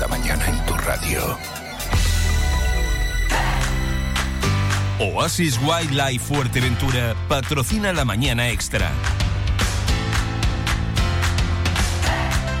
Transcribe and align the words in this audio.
cada 0.00 0.16
mañana 0.16 0.46
en 0.46 0.58
tu 0.64 0.74
radio. 0.78 1.38
Oasis 4.98 5.60
Wildlife 5.62 6.24
Fuerteventura 6.24 7.14
patrocina 7.28 7.92
la 7.92 8.06
mañana 8.06 8.48
extra. 8.48 8.90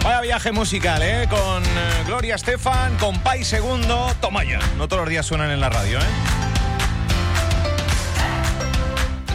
Vaya 0.04 0.20
viaje 0.20 0.52
musical, 0.52 1.00
¿eh? 1.02 1.26
Con 1.30 1.64
eh, 1.64 2.04
Gloria 2.06 2.34
Estefan, 2.34 2.98
con 2.98 3.18
Pai 3.20 3.42
Segundo. 3.42 4.14
Toma 4.20 4.44
ya. 4.44 4.58
No 4.76 4.86
todos 4.86 5.04
los 5.04 5.08
días 5.08 5.24
suenan 5.24 5.50
en 5.50 5.60
la 5.60 5.70
radio, 5.70 5.98
¿eh? 5.98 6.10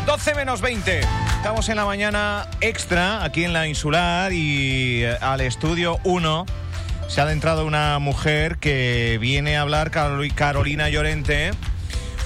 12 0.05 0.35
menos 0.35 0.61
20. 0.61 0.99
Estamos 1.37 1.69
en 1.69 1.77
la 1.77 1.85
mañana 1.85 2.47
extra 2.61 3.23
aquí 3.23 3.45
en 3.45 3.53
la 3.53 3.67
insular 3.67 4.31
y 4.31 5.03
eh, 5.03 5.17
al 5.21 5.41
estudio 5.41 5.99
1 6.03 6.45
se 7.07 7.21
ha 7.21 7.23
adentrado 7.23 7.65
una 7.65 7.97
mujer 7.99 8.57
que 8.57 9.17
viene 9.21 9.57
a 9.57 9.61
hablar, 9.61 9.91
Carol- 9.91 10.33
Carolina 10.33 10.89
Llorente, 10.89 11.51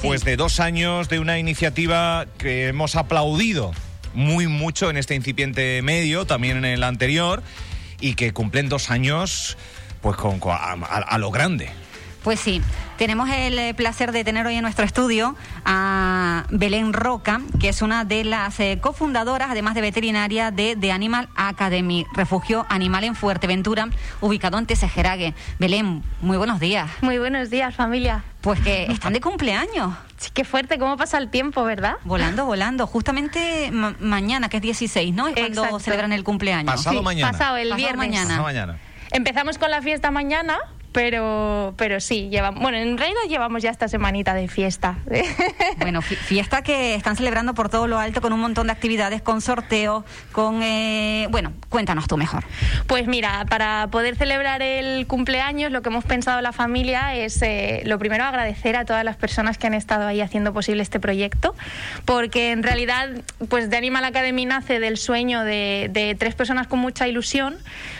pues 0.01 0.23
de 0.23 0.35
dos 0.37 0.59
años 0.59 1.09
de 1.09 1.19
una 1.19 1.37
iniciativa 1.37 2.25
que 2.37 2.67
hemos 2.67 2.95
aplaudido 2.95 3.71
muy 4.13 4.47
mucho 4.47 4.89
en 4.89 4.97
este 4.97 5.15
incipiente 5.15 5.81
medio, 5.83 6.25
también 6.25 6.57
en 6.57 6.65
el 6.65 6.83
anterior, 6.83 7.43
y 7.99 8.15
que 8.15 8.33
cumplen 8.33 8.69
dos 8.69 8.89
años 8.89 9.57
pues 10.01 10.15
con, 10.15 10.39
con- 10.39 10.53
a, 10.53 10.71
a- 10.73 10.97
a 10.99 11.17
lo 11.17 11.29
grande. 11.31 11.69
Pues 12.23 12.41
sí, 12.41 12.61
tenemos 12.97 13.29
el 13.29 13.57
eh, 13.57 13.73
placer 13.73 14.11
de 14.11 14.25
tener 14.25 14.45
hoy 14.45 14.55
en 14.55 14.61
nuestro 14.61 14.83
estudio 14.83 15.37
a 15.63 16.43
Belén 16.49 16.91
Roca, 16.91 17.39
que 17.61 17.69
es 17.69 17.81
una 17.81 18.03
de 18.03 18.25
las 18.25 18.59
eh, 18.59 18.77
cofundadoras, 18.81 19.49
además 19.49 19.73
de 19.73 19.81
veterinaria, 19.81 20.51
de 20.51 20.75
The 20.75 20.91
Animal 20.91 21.29
Academy, 21.37 22.05
refugio 22.13 22.65
animal 22.69 23.05
en 23.05 23.15
Fuerteventura, 23.15 23.87
ubicado 24.19 24.57
en 24.57 24.65
Tesejerague. 24.65 25.33
Belén, 25.59 26.03
muy 26.21 26.35
buenos 26.37 26.59
días. 26.59 26.89
Muy 27.01 27.17
buenos 27.19 27.49
días, 27.49 27.73
familia. 27.73 28.23
Pues 28.41 28.59
que 28.59 28.83
están 28.91 29.13
de 29.13 29.21
cumpleaños. 29.21 29.93
Sí, 30.17 30.29
qué 30.33 30.43
fuerte, 30.43 30.77
cómo 30.77 30.97
pasa 30.97 31.17
el 31.19 31.29
tiempo, 31.29 31.63
¿verdad? 31.63 31.95
Volando, 32.03 32.45
volando. 32.45 32.85
Justamente 32.85 33.69
ma- 33.71 33.95
mañana, 34.01 34.49
que 34.49 34.57
es 34.57 34.63
16, 34.63 35.13
¿no? 35.15 35.29
Es 35.29 35.35
cuando 35.35 35.61
Exacto. 35.61 35.79
celebran 35.79 36.11
el 36.11 36.25
cumpleaños. 36.25 36.75
Pasado 36.75 36.97
Sí, 36.97 37.03
mañana. 37.03 37.31
Pasado 37.31 37.55
el 37.57 37.69
Pasado 37.69 37.77
viernes. 37.77 37.97
mañana. 37.97 38.27
Pasado 38.27 38.43
mañana. 38.43 38.77
Empezamos 39.11 39.57
con 39.57 39.71
la 39.71 39.81
fiesta 39.81 40.11
mañana, 40.11 40.57
pero, 40.91 41.73
pero 41.77 41.99
sí, 41.99 42.29
llevamos, 42.29 42.61
bueno, 42.61 42.77
en 42.77 42.97
realidad 42.97 43.19
llevamos 43.27 43.61
ya 43.61 43.69
esta 43.69 43.87
semanita 43.87 44.33
de 44.33 44.47
fiesta. 44.47 44.97
Bueno, 45.79 46.01
fi- 46.01 46.15
fiesta 46.15 46.61
que 46.61 46.93
están 46.95 47.15
celebrando 47.15 47.53
por 47.53 47.69
todo 47.69 47.87
lo 47.87 47.97
alto 47.99 48.21
con 48.21 48.33
un 48.33 48.39
montón 48.41 48.67
de 48.67 48.73
actividades, 48.73 49.21
con 49.21 49.39
sorteos, 49.41 50.03
con... 50.31 50.61
eh, 50.61 51.27
bueno, 51.31 51.53
cuéntanos 51.69 52.07
tú 52.07 52.17
mejor. 52.17 52.43
Pues 52.87 53.07
mira, 53.07 53.45
para 53.49 53.87
poder 53.89 54.15
celebrar 54.17 54.61
el 54.61 55.07
cumpleaños, 55.07 55.71
lo 55.71 55.81
que 55.81 55.89
hemos 55.89 56.03
pensado 56.03 56.41
la 56.41 56.51
familia 56.51 57.15
es, 57.15 57.41
eh, 57.41 57.81
lo 57.85 57.97
primero, 57.97 58.25
agradecer 58.25 58.75
a 58.75 58.83
todas 58.85 59.03
las 59.05 59.15
personas 59.15 59.57
que 59.57 59.67
han 59.67 59.73
estado 59.73 60.05
ahí 60.07 60.21
haciendo 60.21 60.53
posible 60.53 60.83
este 60.83 60.99
proyecto, 60.99 61.55
porque 62.05 62.51
en 62.51 62.61
realidad, 62.63 63.09
pues 63.47 63.69
de 63.69 63.77
Animal 63.77 64.03
Academy 64.03 64.45
nace 64.45 64.79
del 64.79 64.97
sueño 64.97 65.43
de, 65.43 65.89
de 65.91 66.15
tres 66.15 66.35
personas 66.35 66.67
con 66.67 66.79
mucha 66.79 67.07
ilusión, 67.07 67.57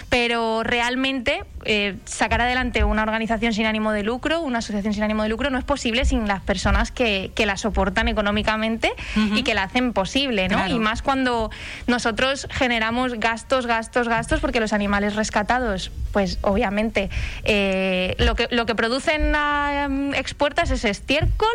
pero 0.10 0.64
realmente 0.64 1.44
eh, 1.66 1.96
sacar 2.06 2.42
adelante 2.42 2.84
una 2.84 3.04
organización 3.04 3.54
sin 3.54 3.66
ánimo 3.66 3.92
de 3.92 4.04
lucro, 4.04 4.42
una 4.42 4.60
asociación 4.60 4.94
sin 4.94 5.04
ánimo 5.04 5.24
de 5.24 5.30
lucro, 5.30 5.50
no 5.50 5.58
es 5.58 5.64
posible 5.64 6.06
sin 6.06 6.28
las 6.28 6.42
personas 6.42 6.92
que, 6.92 7.32
que 7.36 7.46
la 7.46 7.58
soportan 7.58 8.08
económicamente 8.08 8.92
Ujú. 9.16 9.36
y 9.38 9.44
que 9.44 9.54
la 9.54 9.64
hacen 9.64 9.94
posible, 9.94 10.48
¿no? 10.48 10.58
Claro. 10.58 10.74
Y 10.76 10.80
más 10.80 11.02
cuando 11.02 11.50
nosotros 11.88 12.48
generamos 12.52 13.14
gastos, 13.16 13.66
gastos, 13.66 14.08
gastos, 14.08 14.40
porque 14.40 14.60
los 14.60 14.74
animales 14.74 15.16
rescatados, 15.16 15.92
pues 16.12 16.40
obviamente 16.42 17.10
eh, 17.44 18.16
lo, 18.20 18.36
que, 18.36 18.48
lo 18.52 18.66
que 18.66 18.76
producen 18.76 19.34
a 19.36 19.88
expuertas 20.16 20.72
es 20.72 20.86
estiércol 20.86 21.48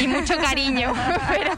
y 0.00 0.08
mucho 0.08 0.36
cariño, 0.42 0.92
pero, 1.28 1.50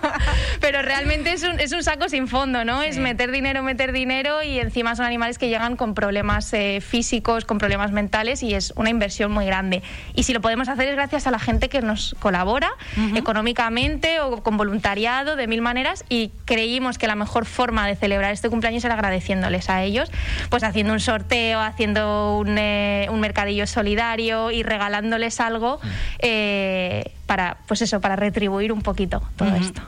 pero 0.60 0.82
realmente 0.82 1.32
es 1.32 1.42
un, 1.42 1.58
es 1.60 1.72
un 1.72 1.82
saco 1.82 2.08
sin 2.08 2.28
fondo, 2.28 2.64
¿no? 2.64 2.82
Es 2.82 2.90
Sí. 2.96 3.00
meter 3.00 3.30
dinero, 3.30 3.62
meter 3.62 3.92
dinero 3.92 4.42
y 4.42 4.58
encima 4.58 4.96
son 4.96 5.06
animales 5.06 5.38
que 5.38 5.48
llegan 5.48 5.76
con 5.76 5.94
problemas 5.94 6.52
eh, 6.52 6.80
físicos, 6.80 7.44
con 7.44 7.58
problemas 7.58 7.92
mentales 7.92 7.99
y 8.42 8.54
es 8.54 8.72
una 8.76 8.90
inversión 8.90 9.32
muy 9.32 9.46
grande. 9.46 9.82
Y 10.14 10.22
si 10.22 10.32
lo 10.32 10.40
podemos 10.40 10.68
hacer 10.68 10.88
es 10.88 10.94
gracias 10.94 11.26
a 11.26 11.30
la 11.30 11.38
gente 11.38 11.68
que 11.68 11.82
nos 11.82 12.16
colabora 12.20 12.70
económicamente 13.14 14.20
o 14.20 14.42
con 14.42 14.56
voluntariado 14.56 15.36
de 15.36 15.46
mil 15.46 15.62
maneras 15.62 16.04
y 16.08 16.30
creímos 16.44 16.98
que 16.98 17.06
la 17.06 17.14
mejor 17.14 17.44
forma 17.44 17.86
de 17.86 17.96
celebrar 17.96 18.32
este 18.32 18.48
cumpleaños 18.48 18.84
era 18.84 18.94
agradeciéndoles 18.94 19.68
a 19.70 19.82
ellos, 19.82 20.10
pues 20.48 20.62
haciendo 20.62 20.92
un 20.92 21.00
sorteo, 21.00 21.60
haciendo 21.60 22.38
un, 22.38 22.56
eh, 22.58 23.08
un 23.10 23.20
mercadillo 23.20 23.66
solidario 23.66 24.50
y 24.50 24.62
regalándoles 24.62 25.40
algo 25.40 25.80
eh, 26.18 27.12
para, 27.26 27.58
pues 27.66 27.82
eso, 27.82 28.00
para 28.00 28.16
retribuir 28.16 28.72
un 28.72 28.82
poquito 28.82 29.22
todo 29.36 29.54
esto. 29.56 29.82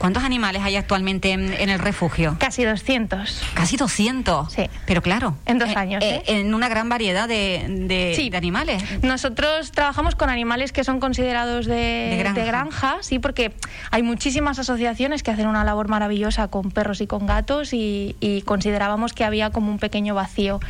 ¿Cuántos 0.00 0.24
animales 0.24 0.62
hay 0.62 0.76
actualmente 0.76 1.30
en, 1.32 1.52
en 1.52 1.68
el 1.68 1.78
refugio? 1.78 2.34
Casi 2.40 2.64
200. 2.64 3.42
Casi 3.52 3.76
200. 3.76 4.50
Sí. 4.50 4.62
Pero 4.86 5.02
claro. 5.02 5.36
En 5.44 5.58
dos 5.58 5.68
eh, 5.68 5.74
años, 5.76 6.02
eh, 6.02 6.22
¿eh? 6.26 6.38
En 6.40 6.54
una 6.54 6.70
gran 6.70 6.88
variedad 6.88 7.28
de, 7.28 7.66
de- 7.86 8.14
Sí. 8.16 8.30
de 8.30 8.38
animales. 8.38 8.82
Nosotros 9.02 9.72
trabajamos 9.72 10.14
con 10.14 10.30
animales 10.30 10.72
que 10.72 10.84
son 10.84 11.00
considerados 11.00 11.66
de, 11.66 11.74
De 11.74 12.16
granja. 12.18 12.40
de 12.40 12.46
granja, 12.46 12.96
sí, 13.02 13.18
porque 13.18 13.52
hay 13.90 14.02
muchísimas 14.02 14.58
asociaciones 14.58 15.22
que 15.22 15.32
hacen 15.32 15.46
una 15.46 15.64
labor 15.64 15.88
maravillosa 15.88 16.48
con 16.48 16.70
perros 16.70 17.02
y 17.02 17.06
con 17.06 17.26
gatos 17.26 17.74
y, 17.74 18.16
y 18.20 18.40
considerábamos 18.40 19.12
que 19.12 19.24
había 19.24 19.50
como 19.50 19.70
un 19.70 19.78
pequeño 19.78 20.14
vacío 20.14 20.60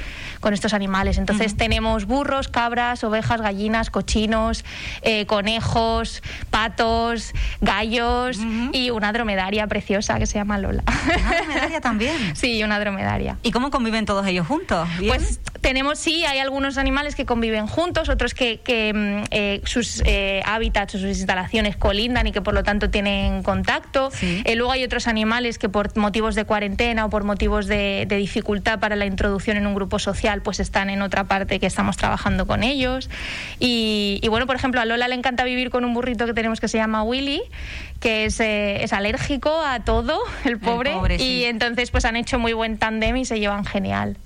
con 0.41 0.55
estos 0.55 0.75
animales. 0.75 1.19
Entonces 1.19 1.57
tenemos 1.57 2.07
burros, 2.07 2.49
cabras, 2.49 3.05
ovejas, 3.05 3.41
gallinas, 3.41 3.91
cochinos, 3.91 4.65
eh, 5.03 5.25
conejos, 5.27 6.21
patos, 6.51 7.33
gallos 7.61 8.39
Ujú. 8.39 8.71
y 8.73 8.91
una 8.91 9.13
dromedaria 9.21 9.67
preciosa 9.67 10.19
que 10.19 10.27
se 10.27 10.39
llama 10.39 10.59
Lola. 10.59 10.83
Una 10.87 11.37
dromedaria 11.37 11.81
también. 11.83 12.17
sí, 12.35 12.65
una 12.65 12.81
dromedaria. 12.81 13.37
¿Y 13.43 13.51
cómo 13.51 13.71
conviven 13.71 14.07
todos 14.07 14.27
ellos 14.27 14.47
juntos? 14.47 14.89
¿Bien? 14.99 15.15
Pues 15.15 15.41
tenemos, 15.61 15.99
sí, 15.99 16.25
hay 16.25 16.39
algunos 16.39 16.79
animales 16.79 17.15
que 17.15 17.27
conviven 17.27 17.67
juntos, 17.67 18.09
otros 18.09 18.33
que, 18.33 18.61
que, 18.61 18.93
mm, 18.95 19.25
eh, 19.31 19.61
sus 19.65 20.03
eh, 20.07 20.43
hábitats 20.47 20.95
o 20.95 20.99
sus 20.99 21.09
instalaciones 21.09 21.77
colindan 21.77 22.27
y 22.27 22.33
que 22.33 22.41
por 22.41 22.55
lo 22.55 22.63
tanto 22.63 22.89
tienen 22.89 23.43
contacto. 23.43 24.11
Sí. 24.11 24.43
Eh, 24.47 24.57
luego 24.57 24.73
hay 24.73 24.85
otros 24.85 25.07
animales 25.07 25.59
que 25.59 25.69
por 25.69 25.95
motivos 25.99 26.35
de 26.35 26.47
cuarentena 26.47 27.05
o 27.05 27.11
por 27.11 27.25
motivos 27.25 27.67
de, 27.67 28.07
de 28.09 28.17
dificultad 28.17 28.81
para 28.81 28.97
la 28.97 29.05
introducción 29.05 29.59
en 29.59 29.67
un 29.67 29.75
grupo 29.75 29.99
social, 29.99 30.41
pues 30.41 30.61
están 30.61 30.89
en 30.89 31.03
otra 31.03 31.25
parte 31.25 31.61
que 31.61 31.67
estamos 31.67 31.99
trabajando 31.99 32.47
con 32.47 32.63
ellos. 32.63 33.11
Y, 33.59 34.19
y 34.23 34.29
bueno, 34.29 34.47
por 34.47 34.57
ejemplo, 34.57 34.81
a 34.81 34.87
Lola 34.87 35.09
le 35.09 35.15
encanta 35.15 35.45
vivir 35.45 35.69
con 35.69 35.85
un 35.85 35.93
burrito 35.93 36.25
que 36.25 36.33
tenemos 36.33 36.59
que 36.59 36.69
se 36.69 36.79
llama 36.79 37.03
Willy, 37.03 37.43
que 38.01 38.25
es, 38.25 38.41
eh, 38.41 38.83
es 38.83 38.93
alérgico 39.11 39.51
a 39.61 39.81
todo, 39.81 40.21
el 40.45 40.59
pobre. 40.59 40.93
pobre, 40.93 41.17
y 41.17 41.45
entonces 41.45 41.91
pues 41.91 42.05
han 42.05 42.17
hecho 42.17 42.39
muy 42.39 42.53
buen 42.53 42.79
tándem 42.79 43.17
y 43.17 43.25
se 43.25 43.41
llevan 43.41 43.65
genial. 43.65 44.17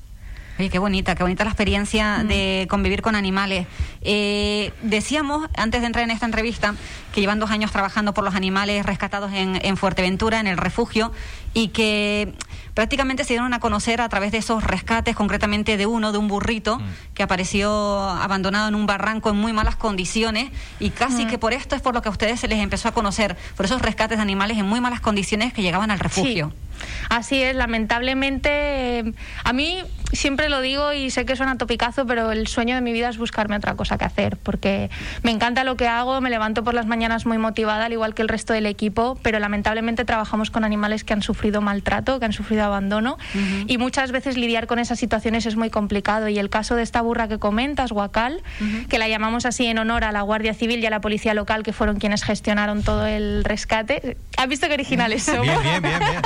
Oye, 0.58 0.70
qué 0.70 0.78
bonita, 0.78 1.16
qué 1.16 1.24
bonita 1.24 1.42
la 1.42 1.50
experiencia 1.50 2.22
de 2.22 2.66
convivir 2.70 3.02
con 3.02 3.16
animales. 3.16 3.66
Eh, 4.02 4.72
decíamos, 4.82 5.48
antes 5.56 5.80
de 5.80 5.88
entrar 5.88 6.04
en 6.04 6.12
esta 6.12 6.26
entrevista, 6.26 6.76
que 7.12 7.20
llevan 7.20 7.40
dos 7.40 7.50
años 7.50 7.72
trabajando 7.72 8.14
por 8.14 8.22
los 8.22 8.36
animales 8.36 8.86
rescatados 8.86 9.32
en, 9.32 9.58
en 9.64 9.76
Fuerteventura, 9.76 10.38
en 10.38 10.46
el 10.46 10.56
refugio, 10.56 11.10
y 11.54 11.68
que 11.68 12.34
prácticamente 12.74 13.24
se 13.24 13.32
dieron 13.32 13.52
a 13.52 13.58
conocer 13.58 14.00
a 14.00 14.08
través 14.08 14.30
de 14.30 14.38
esos 14.38 14.62
rescates, 14.62 15.16
concretamente 15.16 15.76
de 15.76 15.86
uno, 15.86 16.12
de 16.12 16.18
un 16.18 16.28
burrito, 16.28 16.80
que 17.14 17.24
apareció 17.24 18.00
abandonado 18.00 18.68
en 18.68 18.76
un 18.76 18.86
barranco 18.86 19.30
en 19.30 19.36
muy 19.36 19.52
malas 19.52 19.74
condiciones, 19.74 20.50
y 20.78 20.90
casi 20.90 21.26
que 21.26 21.36
por 21.36 21.52
esto 21.52 21.74
es 21.74 21.82
por 21.82 21.94
lo 21.94 22.02
que 22.02 22.08
a 22.08 22.12
ustedes 22.12 22.38
se 22.38 22.46
les 22.46 22.60
empezó 22.60 22.88
a 22.88 22.92
conocer, 22.92 23.36
por 23.56 23.66
esos 23.66 23.82
rescates 23.82 24.18
de 24.18 24.22
animales 24.22 24.56
en 24.58 24.66
muy 24.66 24.80
malas 24.80 25.00
condiciones 25.00 25.52
que 25.52 25.62
llegaban 25.62 25.90
al 25.90 25.98
refugio. 25.98 26.50
Sí. 26.50 26.64
Así 27.08 27.42
es, 27.42 27.54
lamentablemente, 27.54 28.98
eh, 28.98 29.12
a 29.44 29.52
mí 29.52 29.78
siempre 30.14 30.48
lo 30.48 30.60
digo 30.60 30.92
y 30.92 31.10
sé 31.10 31.24
que 31.24 31.36
suena 31.36 31.56
topicazo, 31.58 32.06
pero 32.06 32.32
el 32.32 32.46
sueño 32.46 32.74
de 32.74 32.80
mi 32.80 32.92
vida 32.92 33.08
es 33.08 33.18
buscarme 33.18 33.56
otra 33.56 33.74
cosa 33.74 33.98
que 33.98 34.04
hacer, 34.04 34.36
porque 34.36 34.90
me 35.22 35.30
encanta 35.30 35.64
lo 35.64 35.76
que 35.76 35.88
hago, 35.88 36.20
me 36.20 36.30
levanto 36.30 36.64
por 36.64 36.74
las 36.74 36.86
mañanas 36.86 37.26
muy 37.26 37.38
motivada, 37.38 37.84
al 37.86 37.92
igual 37.92 38.14
que 38.14 38.22
el 38.22 38.28
resto 38.28 38.52
del 38.52 38.66
equipo, 38.66 39.18
pero 39.22 39.38
lamentablemente 39.38 40.04
trabajamos 40.04 40.50
con 40.50 40.64
animales 40.64 41.04
que 41.04 41.12
han 41.12 41.22
sufrido 41.22 41.60
maltrato, 41.60 42.18
que 42.18 42.24
han 42.26 42.32
sufrido 42.32 42.64
abandono, 42.64 43.18
y 43.66 43.78
muchas 43.78 44.12
veces 44.12 44.36
lidiar 44.36 44.66
con 44.66 44.78
esas 44.78 44.98
situaciones 44.98 45.46
es 45.46 45.56
muy 45.56 45.70
complicado. 45.70 46.28
Y 46.28 46.38
el 46.38 46.50
caso 46.50 46.76
de 46.76 46.82
esta 46.82 47.00
burra 47.02 47.28
que 47.28 47.38
comentas, 47.38 47.92
Guacal, 47.92 48.42
Ujú. 48.60 48.88
que 48.88 48.98
la 48.98 49.08
llamamos 49.08 49.46
así 49.46 49.66
en 49.66 49.78
honor 49.78 50.04
a 50.04 50.12
la 50.12 50.22
Guardia 50.22 50.54
Civil 50.54 50.80
y 50.80 50.86
a 50.86 50.90
la 50.90 51.00
policía 51.00 51.34
local, 51.34 51.62
que 51.62 51.72
fueron 51.72 51.96
quienes 51.98 52.22
gestionaron 52.24 52.82
todo 52.82 53.06
el 53.06 53.44
rescate. 53.44 54.16
¿Has 54.36 54.48
visto 54.48 54.66
qué 54.68 54.74
originales 54.74 55.22
somos? 55.24 55.44
Bien, 55.44 55.62
bien, 55.62 55.82
bien, 55.82 55.98
bien. 55.98 56.22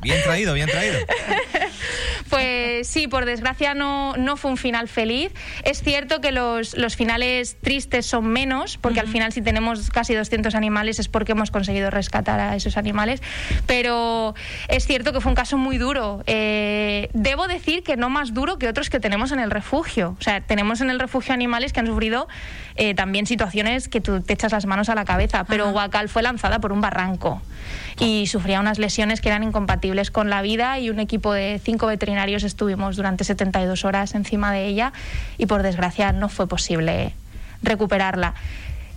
Bien 0.00 0.22
traído, 0.22 0.54
bien 0.54 0.68
traído. 0.68 0.98
Pues 2.30 2.88
sí, 2.88 3.06
por 3.06 3.23
desgracia 3.24 3.74
no, 3.74 4.16
no 4.16 4.36
fue 4.36 4.50
un 4.50 4.56
final 4.56 4.88
feliz. 4.88 5.32
Es 5.64 5.82
cierto 5.82 6.20
que 6.20 6.32
los, 6.32 6.76
los 6.76 6.96
finales 6.96 7.56
tristes 7.60 8.06
son 8.06 8.26
menos, 8.26 8.78
porque 8.78 9.00
al 9.00 9.08
final 9.08 9.32
si 9.32 9.42
tenemos 9.42 9.90
casi 9.90 10.14
200 10.14 10.54
animales 10.54 10.98
es 10.98 11.08
porque 11.08 11.32
hemos 11.32 11.50
conseguido 11.50 11.90
rescatar 11.90 12.40
a 12.40 12.56
esos 12.56 12.76
animales, 12.76 13.22
pero 13.66 14.34
es 14.68 14.86
cierto 14.86 15.12
que 15.12 15.20
fue 15.20 15.30
un 15.30 15.36
caso 15.36 15.58
muy 15.58 15.78
duro. 15.78 16.22
Eh, 16.26 17.08
debo 17.12 17.46
decir 17.46 17.82
que 17.82 17.96
no 17.96 18.10
más 18.10 18.34
duro 18.34 18.58
que 18.58 18.68
otros 18.68 18.90
que 18.90 19.00
tenemos 19.00 19.32
en 19.32 19.40
el 19.40 19.50
refugio. 19.50 20.16
O 20.18 20.22
sea, 20.22 20.40
tenemos 20.40 20.80
en 20.80 20.90
el 20.90 20.98
refugio 20.98 21.34
animales 21.34 21.72
que 21.72 21.80
han 21.80 21.86
sufrido 21.86 22.28
eh, 22.76 22.94
también 22.94 23.26
situaciones 23.26 23.88
que 23.88 24.00
tú 24.00 24.20
te 24.20 24.32
echas 24.32 24.52
las 24.52 24.66
manos 24.66 24.88
a 24.88 24.94
la 24.94 25.04
cabeza, 25.04 25.44
pero 25.44 25.70
Huacal 25.70 26.08
fue 26.08 26.22
lanzada 26.22 26.58
por 26.58 26.72
un 26.72 26.80
barranco 26.80 27.40
y 28.00 28.26
sufría 28.26 28.60
unas 28.60 28.78
lesiones 28.78 29.20
que 29.20 29.28
eran 29.28 29.44
incompatibles 29.44 30.10
con 30.10 30.28
la 30.28 30.42
vida 30.42 30.78
y 30.80 30.90
un 30.90 30.98
equipo 30.98 31.32
de 31.32 31.60
cinco 31.62 31.86
veterinarios 31.86 32.42
estuvimos 32.42 32.96
durante 32.96 33.13
72 33.22 33.84
horas 33.84 34.14
encima 34.14 34.50
de 34.52 34.66
ella 34.66 34.92
y 35.38 35.46
por 35.46 35.62
desgracia 35.62 36.10
no 36.10 36.28
fue 36.28 36.48
posible 36.48 37.14
recuperarla. 37.62 38.34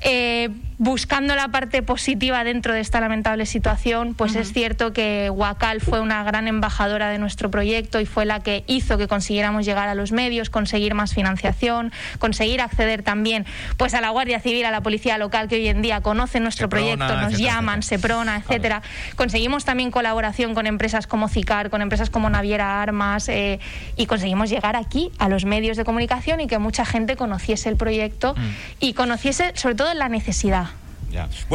Eh, 0.02 0.50
buscando 0.80 1.36
la 1.36 1.48
parte 1.48 1.82
positiva 1.82 2.44
dentro 2.44 2.74
de 2.74 2.82
esta 2.82 3.00
lamentable 3.00 3.48
situación, 3.48 4.14
pues 4.14 4.36
es 4.36 4.54
cierto 4.54 4.94
que 4.94 5.30
Huacal 5.32 5.82
fue 5.82 6.02
una 6.02 6.24
gran 6.24 6.48
embajadora 6.48 7.10
de 7.10 7.18
nuestro 7.18 7.50
proyecto 7.50 8.00
y 8.00 8.06
fue 8.06 8.26
la 8.26 8.42
que 8.42 8.64
hizo 8.68 8.98
que 9.00 9.08
consiguiéramos 9.08 9.66
llegar 9.66 9.90
a 9.90 9.96
los 9.96 10.12
medios, 10.12 10.52
conseguir 10.52 10.94
más 10.94 11.16
financiación, 11.16 11.92
conseguir 12.20 12.62
acceder 12.62 13.02
también 13.02 13.46
pues 13.78 13.96
a 13.96 14.02
la 14.02 14.12
Guardia 14.12 14.40
Civil, 14.40 14.66
a 14.66 14.72
la 14.72 14.82
policía 14.82 15.18
local 15.18 15.48
que 15.48 15.56
hoy 15.56 15.68
en 15.68 15.82
día 15.82 16.02
conoce 16.02 16.40
nuestro 16.40 16.70
proyecto, 16.70 17.16
nos 17.18 17.38
llaman, 17.38 17.82
Seprona, 17.82 18.38
etcétera. 18.38 18.84
Conseguimos 19.16 19.66
también 19.66 19.90
colaboración 19.90 20.54
con 20.54 20.68
empresas 20.68 21.08
como 21.08 21.28
CICAR, 21.28 21.72
con 21.72 21.82
empresas 21.82 22.12
como 22.12 22.30
Naviera 22.30 22.84
Armas 22.84 23.30
eh, 23.30 23.60
y 23.96 24.06
conseguimos 24.06 24.52
llegar 24.52 24.76
aquí 24.76 25.12
a 25.18 25.28
los 25.28 25.46
medios 25.46 25.76
de 25.76 25.86
comunicación 25.86 26.40
y 26.40 26.48
que 26.48 26.60
mucha 26.60 26.86
gente 26.86 27.16
conociese 27.16 27.70
el 27.70 27.78
proyecto 27.78 28.36
mm. 28.36 28.42
y 28.80 28.94
conociese 28.94 29.54
sobre 29.56 29.74
todo 29.74 29.92
la 29.96 30.10
necesidad 30.10 30.67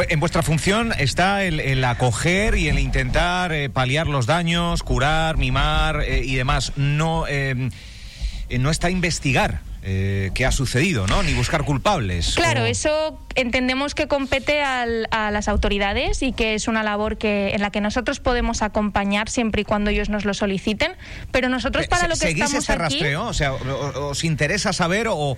en 0.09 0.21
vuestra 0.21 0.43
función 0.43 0.93
está 0.99 1.45
el, 1.45 1.85
acoger 1.85 2.57
y 2.57 2.69
el 2.69 2.79
intentar 2.79 3.53
eh, 3.53 3.71
paliar 3.71 4.07
los 4.07 4.27
daños, 4.27 4.83
curar, 4.83 5.37
mimar 5.37 6.03
eh, 6.03 6.23
y 6.25 6.35
demás. 6.35 6.73
No, 6.77 7.27
eh, 7.29 7.71
no 8.59 8.71
está 8.71 8.91
investigar. 8.91 9.61
qué 9.83 10.47
ha 10.47 10.53
sucedido, 10.53 11.07
¿no? 11.07 11.23
Ni 11.23 11.35
buscar 11.35 11.65
culpables. 11.65 12.35
Claro, 12.37 12.65
eso 12.65 13.19
entendemos 13.35 13.95
que 13.95 14.07
compete 14.07 14.63
a 14.63 14.87
las 15.31 15.49
autoridades 15.49 16.23
y 16.23 16.33
que 16.33 16.55
es 16.55 16.69
una 16.69 16.83
labor 16.83 17.19
que 17.19 17.55
en 17.55 17.61
la 17.61 17.71
que 17.71 17.81
nosotros 17.81 18.21
podemos 18.21 18.63
acompañar 18.63 19.29
siempre 19.29 19.63
y 19.63 19.65
cuando 19.65 19.91
ellos 19.91 20.09
nos 20.09 20.25
lo 20.25 20.35
soliciten. 20.35 20.93
Pero 21.33 21.49
nosotros 21.49 21.89
para 21.89 22.09
lo 22.09 22.17
que 22.17 22.31
estamos 22.31 22.55
ese 22.55 22.75
rastreo? 22.77 23.27
O 23.27 23.35
sea, 23.35 23.53
¿os 23.55 24.23
interesa 24.25 24.73
saber 24.73 25.09
o 25.11 25.37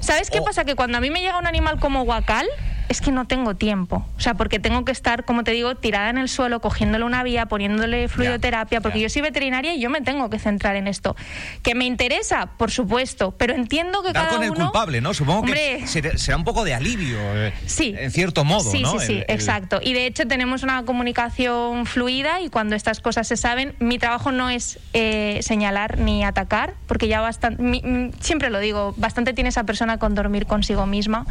¿Sabes 0.00 0.30
qué 0.30 0.40
pasa? 0.42 0.64
Que 0.64 0.74
cuando 0.74 0.98
a 0.98 1.00
mí 1.00 1.10
me 1.10 1.20
llega 1.20 1.38
un 1.38 1.46
animal 1.46 1.78
como 1.80 2.04
guacal, 2.04 2.46
es 2.88 3.00
que 3.00 3.12
no 3.12 3.26
tengo 3.26 3.54
tiempo. 3.54 4.06
O 4.16 4.20
sea, 4.20 4.34
porque 4.34 4.58
tengo 4.58 4.84
que 4.84 4.92
estar, 4.92 5.24
como 5.24 5.44
te 5.44 5.52
digo, 5.52 5.74
tirada 5.74 6.10
en 6.10 6.18
el 6.18 6.28
suelo, 6.28 6.60
cogiéndole 6.60 7.04
una 7.04 7.22
vía, 7.22 7.46
poniéndole 7.46 8.08
fluidoterapia, 8.08 8.80
porque 8.80 9.00
yo 9.00 9.08
soy 9.08 9.22
veterinaria 9.22 9.74
y 9.74 9.80
yo 9.80 9.90
me 9.90 10.00
tengo 10.00 10.30
que 10.30 10.38
centrar 10.38 10.76
en 10.76 10.88
esto. 10.88 11.14
¿Que 11.62 11.74
me 11.74 11.84
interesa? 11.84 12.50
Por 12.56 12.70
supuesto, 12.70 13.32
pero 13.32 13.54
entiendo 13.54 14.02
que 14.02 14.12
Dar 14.12 14.26
cada 14.26 14.36
con 14.38 14.44
el 14.44 14.54
culpable, 14.54 15.00
¿no? 15.00 15.12
Supongo 15.14 15.42
que 15.42 15.86
será 15.86 16.36
un 16.36 16.44
poco 16.44 16.64
de 16.64 16.74
alivio, 16.74 17.18
eh, 17.20 17.52
sí. 17.66 17.94
en 17.98 18.10
cierto 18.10 18.44
modo, 18.44 18.70
sí, 18.70 18.82
Sí, 18.88 19.06
sí, 19.06 19.22
exacto. 19.28 19.80
Y 19.82 19.92
de 19.92 20.06
hecho 20.06 20.26
tenemos 20.26 20.62
una 20.62 20.84
comunicación 20.84 21.84
fluida 21.84 22.40
y 22.40 22.48
cuando 22.48 22.74
estas 22.74 23.00
cosas 23.00 23.28
se 23.28 23.36
saben, 23.36 23.74
mi 23.80 23.98
trabajo 23.98 24.32
no 24.32 24.48
es 24.50 24.78
eh, 24.94 25.40
señalar 25.42 25.98
ni 25.98 26.24
atacar, 26.24 26.74
porque 26.86 27.08
ya 27.08 27.20
bastante, 27.20 28.12
siempre 28.20 28.50
lo 28.50 28.60
digo, 28.60 28.94
bastante 28.96 29.34
tiene 29.34 29.50
esa 29.50 29.64
persona 29.64 29.98
con 29.98 30.14
dormir 30.14 30.46
consigo 30.46 30.86
misma. 30.86 31.26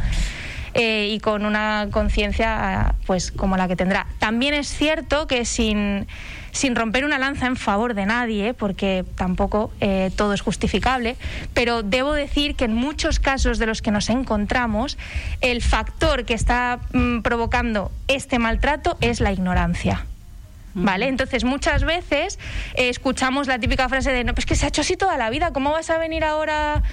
Eh, 0.74 1.08
y 1.12 1.20
con 1.20 1.44
una 1.44 1.88
conciencia 1.90 2.94
pues 3.06 3.32
como 3.32 3.56
la 3.56 3.68
que 3.68 3.76
tendrá. 3.76 4.06
También 4.18 4.54
es 4.54 4.68
cierto 4.68 5.26
que 5.26 5.44
sin, 5.44 6.06
sin 6.52 6.76
romper 6.76 7.04
una 7.04 7.18
lanza 7.18 7.46
en 7.46 7.56
favor 7.56 7.94
de 7.94 8.06
nadie, 8.06 8.54
porque 8.54 9.04
tampoco 9.14 9.72
eh, 9.80 10.10
todo 10.16 10.34
es 10.34 10.40
justificable, 10.40 11.16
pero 11.54 11.82
debo 11.82 12.12
decir 12.12 12.54
que 12.54 12.64
en 12.64 12.74
muchos 12.74 13.18
casos 13.20 13.58
de 13.58 13.66
los 13.66 13.82
que 13.82 13.90
nos 13.90 14.10
encontramos, 14.10 14.98
el 15.40 15.62
factor 15.62 16.24
que 16.24 16.34
está 16.34 16.80
mm, 16.92 17.20
provocando 17.20 17.90
este 18.06 18.38
maltrato 18.38 18.96
es 19.00 19.20
la 19.20 19.32
ignorancia. 19.32 20.06
¿Vale? 20.74 21.08
Entonces, 21.08 21.42
muchas 21.44 21.82
veces 21.82 22.38
eh, 22.74 22.88
escuchamos 22.88 23.48
la 23.48 23.58
típica 23.58 23.88
frase 23.88 24.12
de, 24.12 24.22
no, 24.22 24.34
pues 24.34 24.46
que 24.46 24.54
se 24.54 24.66
ha 24.66 24.68
hecho 24.68 24.82
así 24.82 24.96
toda 24.96 25.16
la 25.16 25.28
vida, 25.28 25.50
¿cómo 25.52 25.72
vas 25.72 25.90
a 25.90 25.98
venir 25.98 26.22
ahora 26.22 26.84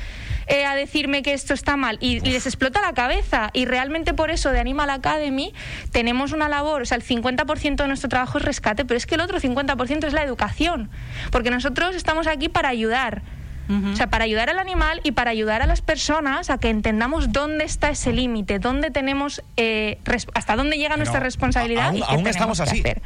eh, 0.48 0.66
a 0.66 0.76
decirme 0.76 1.24
que 1.24 1.34
esto 1.34 1.54
está 1.54 1.76
mal 1.78 1.98
y, 2.02 2.20
les 2.20 2.46
explota 2.46 2.82
la 2.82 2.94
cabeza. 2.94 3.50
Y 3.54 3.66
realmente 3.66 4.14
por 4.14 4.32
eso 4.32 4.52
de 4.52 4.60
Animal 4.60 4.90
Academy 4.90 5.54
tenemos 5.92 6.32
una 6.32 6.50
labor, 6.50 6.82
o 6.82 6.86
sea, 6.86 6.98
el 6.98 7.04
50% 7.04 7.76
de 7.76 7.88
nuestro 7.88 8.10
trabajo 8.10 8.38
es 8.38 8.46
rescate, 8.46 8.86
pero 8.86 8.98
es 8.98 9.06
que 9.06 9.16
el 9.16 9.22
otro 9.22 9.40
50% 9.40 10.06
es 10.06 10.14
la 10.14 10.24
educación, 10.24 10.90
porque 11.32 11.52
nosotros 11.52 11.96
estamos 11.96 12.28
aquí 12.28 12.50
para 12.50 12.70
ayudar. 12.70 13.22
O 13.68 13.96
sea, 13.96 14.12
para 14.12 14.26
ayudar 14.26 14.52
al 14.52 14.60
animal 14.60 15.02
y 15.04 15.14
para 15.14 15.32
ayudar 15.32 15.64
a 15.64 15.66
las 15.66 15.82
personas 15.82 16.52
a 16.52 16.60
que 16.60 16.70
entendamos 16.70 17.32
dónde 17.32 17.66
está 17.66 17.90
ese 17.90 18.14
límite, 18.14 18.60
dónde 18.60 18.92
tenemos, 18.92 19.42
eh, 19.58 19.98
hasta 20.36 20.56
dónde 20.56 20.78
llega 20.78 20.98
nuestra 20.98 21.20
responsabilidad. 21.20 21.88
Aún, 21.88 21.98
y 21.98 22.04
aún 22.08 22.28
estamos 22.28 22.60
así. 22.60 22.82
Hacer. 22.82 23.02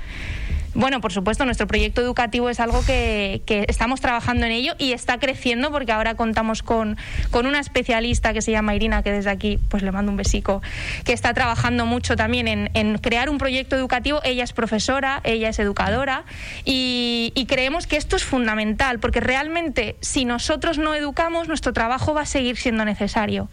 Bueno, 0.79 1.01
por 1.01 1.11
supuesto, 1.11 1.43
nuestro 1.43 1.67
proyecto 1.67 1.99
educativo 1.99 2.49
es 2.49 2.61
algo 2.61 2.81
que, 2.85 3.41
estamos 3.67 3.99
trabajando 3.99 4.45
en 4.45 4.53
ello 4.53 4.75
y 4.77 4.93
está 4.93 5.19
creciendo 5.19 5.71
porque 5.71 5.91
ahora 5.91 6.15
contamos 6.15 6.63
con, 6.63 6.95
con, 7.31 7.45
una 7.45 7.59
especialista 7.59 8.31
que 8.31 8.41
se 8.41 8.51
llama 8.51 8.75
Irina, 8.75 9.03
que 9.03 9.11
desde 9.11 9.29
aquí 9.29 9.59
pues 9.67 9.83
le 9.83 9.91
mando 9.91 10.09
un 10.09 10.15
besico, 10.15 10.61
que 11.03 11.11
está 11.11 11.33
trabajando 11.33 11.85
mucho 11.85 12.15
también 12.15 12.69
en, 12.73 12.97
crear 12.99 13.29
un 13.29 13.39
proyecto 13.39 13.75
educativo. 13.75 14.21
Ella 14.23 14.45
es 14.45 14.53
profesora, 14.53 15.19
ella 15.25 15.49
es 15.49 15.59
educadora 15.59 16.23
y, 16.63 17.33
y 17.35 17.45
creemos 17.45 17.85
que 17.85 17.97
esto 17.97 18.15
es 18.15 18.23
fundamental 18.23 18.99
porque 18.99 19.19
realmente 19.19 19.97
si 19.99 20.23
nosotros 20.23 20.77
no 20.77 20.95
educamos, 20.95 21.49
nuestro 21.49 21.73
trabajo 21.73 22.13
va 22.13 22.21
a 22.21 22.25
seguir 22.25 22.55
siendo 22.55 22.85
necesario. 22.85 23.49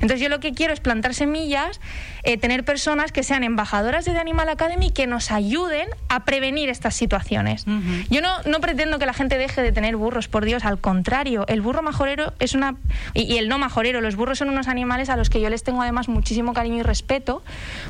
Entonces 0.00 0.20
yo 0.20 0.28
lo 0.28 0.40
que 0.40 0.52
quiero 0.52 0.72
es 0.72 0.80
plantar 0.80 1.14
semillas, 1.14 1.80
eh, 2.22 2.36
tener 2.38 2.64
personas 2.64 3.12
que 3.12 3.22
sean 3.22 3.44
embajadoras 3.44 4.04
de 4.04 4.12
The 4.12 4.18
Animal 4.18 4.48
Academy 4.48 4.90
que 4.90 5.06
nos 5.06 5.30
ayuden 5.30 5.88
a 6.08 6.24
prevenir 6.24 6.68
estas 6.68 6.94
situaciones. 6.94 7.64
Yo 8.10 8.20
no, 8.20 8.42
no 8.44 8.60
pretendo 8.60 8.98
que 8.98 9.06
la 9.06 9.14
gente 9.14 9.38
deje 9.38 9.62
de 9.62 9.72
tener 9.72 9.96
burros, 9.96 10.28
por 10.28 10.44
Dios, 10.44 10.64
al 10.64 10.78
contrario, 10.78 11.44
el 11.48 11.60
burro 11.60 11.82
majorero 11.82 12.32
es 12.38 12.54
una... 12.54 12.76
Y, 13.14 13.36
el 13.36 13.48
no 13.48 13.58
majorero, 13.58 14.00
los 14.00 14.16
burros 14.16 14.38
son 14.38 14.48
unos 14.48 14.68
animales 14.68 15.08
a 15.08 15.16
los 15.16 15.30
que 15.30 15.40
yo 15.40 15.50
les 15.50 15.62
tengo 15.62 15.82
además 15.82 16.08
muchísimo 16.08 16.52
cariño 16.52 16.78
y 16.78 16.82
respeto, 16.82 17.42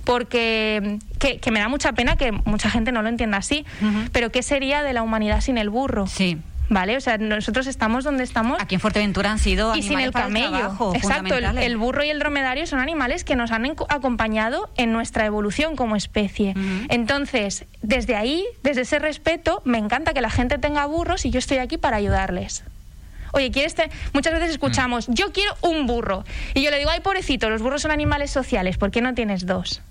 porque 0.05 0.99
que, 1.19 1.51
me 1.51 1.61
da 1.61 1.69
mucha 1.69 1.93
pena 1.93 2.17
que 2.17 2.33
mucha 2.33 2.71
gente 2.71 2.93
no 2.93 3.03
lo 3.03 3.09
entienda 3.09 3.39
así, 3.39 3.65
pero 4.13 4.31
¿qué 4.31 4.43
sería 4.43 4.83
de 4.83 4.93
la 4.93 5.03
humanidad 5.03 5.41
sin 5.41 5.59
el 5.59 5.71
burro? 5.71 6.07
Sí. 6.07 6.39
¿Vale? 6.69 6.97
O 6.97 7.01
sea, 7.01 7.19
nosotros 7.19 7.67
estamos 7.67 8.05
donde 8.05 8.25
estamos. 8.25 8.61
Aquí 8.61 8.75
en 8.75 8.81
Fuerteventura 8.81 9.31
han 9.31 9.39
sido 9.39 9.75
y 9.77 9.83
sin 9.83 10.01
el 10.01 10.13
camello. 10.13 10.95
Exacto, 10.95 11.37
el, 11.37 11.77
burro 11.77 12.05
y 12.05 12.11
el 12.11 12.19
dromedario 12.19 12.67
son 12.67 12.81
animales 12.81 13.25
que 13.25 13.37
nos 13.37 13.51
han 13.51 13.67
acompañado 13.89 14.71
en 14.77 14.93
nuestra 14.93 15.27
evolución 15.27 15.77
como 15.77 15.97
especie. 15.97 16.55
Entonces, 16.89 17.67
desde 17.83 18.17
ahí, 18.17 18.45
desde 18.63 18.83
ese 18.83 18.99
respeto, 18.99 19.63
me 19.65 19.79
encanta 19.79 20.13
que 20.13 20.21
la 20.21 20.31
gente 20.31 20.59
tenga 20.59 20.87
burros 20.87 21.25
y 21.25 21.31
yo 21.31 21.39
estoy 21.39 21.59
aquí 21.59 21.79
para 21.79 21.97
ayudarles. 21.97 22.65
Oye, 23.33 23.51
¿quieres 23.51 23.75
muchas 24.15 24.33
veces 24.33 24.51
escuchamos, 24.51 25.07
yo 25.09 25.33
quiero 25.33 25.53
un 25.61 25.87
burro. 25.87 26.25
Y 26.55 26.63
yo 26.63 26.71
le 26.71 26.79
digo, 26.79 26.91
ay, 26.91 27.01
pobrecito, 27.01 27.51
los 27.51 27.61
burros 27.61 27.83
son 27.83 27.91
animales 27.91 28.31
sociales, 28.31 28.79
¿por 28.79 28.91
qué 28.91 29.03
no 29.03 29.15
tienes 29.15 29.45
dos? 29.45 29.83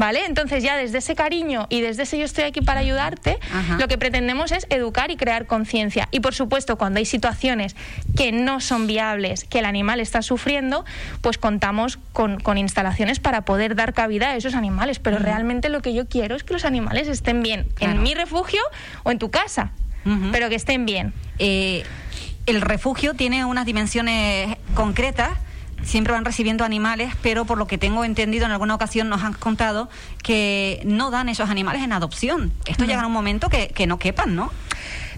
¿Vale? 0.00 0.24
Entonces 0.24 0.62
ya 0.62 0.78
desde 0.78 0.96
ese 0.96 1.14
cariño 1.14 1.66
y 1.68 1.82
desde 1.82 2.04
ese 2.04 2.16
yo 2.16 2.24
estoy 2.24 2.44
aquí 2.44 2.62
para 2.62 2.80
ayudarte, 2.80 3.38
lo 3.78 3.86
que 3.86 3.98
pretendemos 3.98 4.50
es 4.50 4.66
educar 4.70 5.10
y 5.10 5.18
crear 5.18 5.46
conciencia. 5.46 6.08
Y 6.10 6.20
por 6.20 6.34
supuesto, 6.34 6.78
cuando 6.78 7.00
hay 7.00 7.04
situaciones 7.04 7.76
que 8.16 8.32
no 8.32 8.60
son 8.60 8.86
viables, 8.86 9.44
que 9.44 9.58
el 9.58 9.66
animal 9.66 10.00
está 10.00 10.22
sufriendo, 10.22 10.86
pues 11.20 11.36
contamos 11.36 11.98
con, 12.14 12.40
instalaciones 12.56 13.20
para 13.20 13.42
poder 13.42 13.74
dar 13.74 13.92
cabida 13.92 14.30
a 14.30 14.36
esos 14.36 14.54
animales. 14.54 14.98
Pero 15.00 15.18
realmente 15.18 15.68
lo 15.68 15.82
que 15.82 15.92
yo 15.92 16.08
quiero 16.08 16.34
es 16.34 16.44
que 16.44 16.54
los 16.54 16.64
animales 16.64 17.06
estén 17.06 17.42
bien 17.42 17.68
en 17.80 18.02
mi 18.02 18.14
refugio 18.14 18.62
o 19.02 19.10
en 19.10 19.18
tu 19.18 19.30
casa, 19.30 19.72
pero 20.32 20.48
que 20.48 20.54
estén 20.54 20.86
bien. 20.86 21.12
Eh, 21.38 21.84
el 22.46 22.62
refugio 22.62 23.12
tiene 23.12 23.44
unas 23.44 23.66
dimensiones 23.66 24.56
concretas 24.74 25.32
siempre 25.82 26.12
van 26.12 26.24
recibiendo 26.24 26.64
animales, 26.64 27.12
pero 27.22 27.44
por 27.44 27.58
lo 27.58 27.66
que 27.66 27.78
tengo 27.78 28.04
entendido 28.04 28.46
en 28.46 28.52
alguna 28.52 28.74
ocasión 28.74 29.08
nos 29.08 29.22
han 29.22 29.32
contado 29.34 29.88
que 30.22 30.82
no 30.84 31.10
dan 31.10 31.28
esos 31.28 31.50
animales 31.50 31.82
en 31.82 31.92
adopción. 31.92 32.52
Esto 32.66 32.84
llega 32.84 33.02
a 33.02 33.06
un 33.06 33.12
momento 33.12 33.48
que, 33.48 33.68
que 33.68 33.86
no 33.86 33.98
quepan, 33.98 34.36
¿no? 34.36 34.50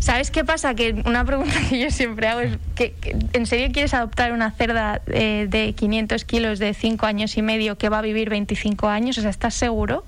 ¿Sabes 0.03 0.33
qué 0.33 0.45
pasa? 0.45 0.75
Que 0.75 1.01
una 1.07 1.25
pregunta 1.25 1.55
que 1.71 1.79
yo 1.79 1.91
siempre 1.91 2.27
hago 2.27 2.41
es, 2.41 2.59
que, 2.75 2.95
¿en 3.33 3.47
serio 3.47 3.69
quieres 3.73 3.95
adoptar 3.95 4.33
una 4.33 4.51
cerda 4.51 5.01
eh, 5.07 5.47
de 5.49 5.75
500 5.75 6.25
kilos 6.25 6.59
de 6.59 6.75
5 6.75 7.07
años 7.07 7.37
y 7.37 7.43
medio 7.43 7.79
que 7.79 7.89
va 7.89 7.99
a 7.99 8.03
vivir 8.03 8.29
25 8.29 8.89
años? 8.89 9.17
O 9.19 9.21
sea, 9.21 9.31
¿estás 9.31 9.55
seguro? 9.55 10.05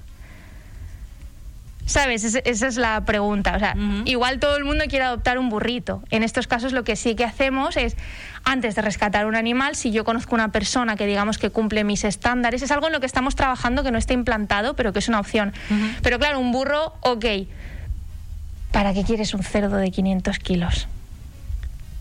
¿Sabes? 1.87 2.25
Es- 2.25 2.41
esa 2.45 2.67
es 2.67 2.77
la 2.77 3.05
pregunta. 3.05 3.55
O 3.57 3.59
sea, 3.59 3.75
igual 4.07 4.39
todo 4.41 4.57
el 4.57 4.65
mundo 4.65 4.85
quiere 4.89 5.05
adoptar 5.05 5.39
un 5.39 5.51
burrito. 5.51 6.03
En 6.11 6.23
estos 6.23 6.47
casos 6.47 6.73
lo 6.73 6.83
que 6.85 6.97
sí 6.97 7.15
que 7.15 7.25
hacemos 7.25 7.77
es, 7.77 7.97
antes 8.45 8.75
de 8.75 8.83
rescatar 8.83 9.27
un 9.27 9.37
animal, 9.37 9.77
si 9.77 9.91
yo 9.91 10.05
conozco 10.05 10.35
una 10.35 10.51
persona 10.51 10.97
que 10.97 11.07
digamos 11.07 11.37
que 11.39 11.51
cumple 11.51 11.85
mis 11.85 12.05
estándares, 12.05 12.63
es 12.63 12.71
algo 12.71 12.87
en 12.87 12.93
lo 12.95 13.01
que 13.01 13.07
estamos 13.07 13.35
trabajando 13.37 13.83
que 13.83 13.91
no 13.91 13.99
está 13.99 14.15
implantado, 14.15 14.75
pero 14.77 14.93
que 14.93 14.99
es 15.01 15.09
una 15.09 15.21
opción. 15.21 15.53
Pero 16.03 16.19
claro, 16.19 16.39
un 16.41 16.53
burro, 16.53 16.95
ok. 17.03 17.25
¿Para 18.73 18.93
qué 18.93 19.05
quieres 19.05 19.35
un 19.35 19.43
cerdo 19.43 19.77
de 19.77 19.91
500 19.91 20.39
kilos? 20.39 20.89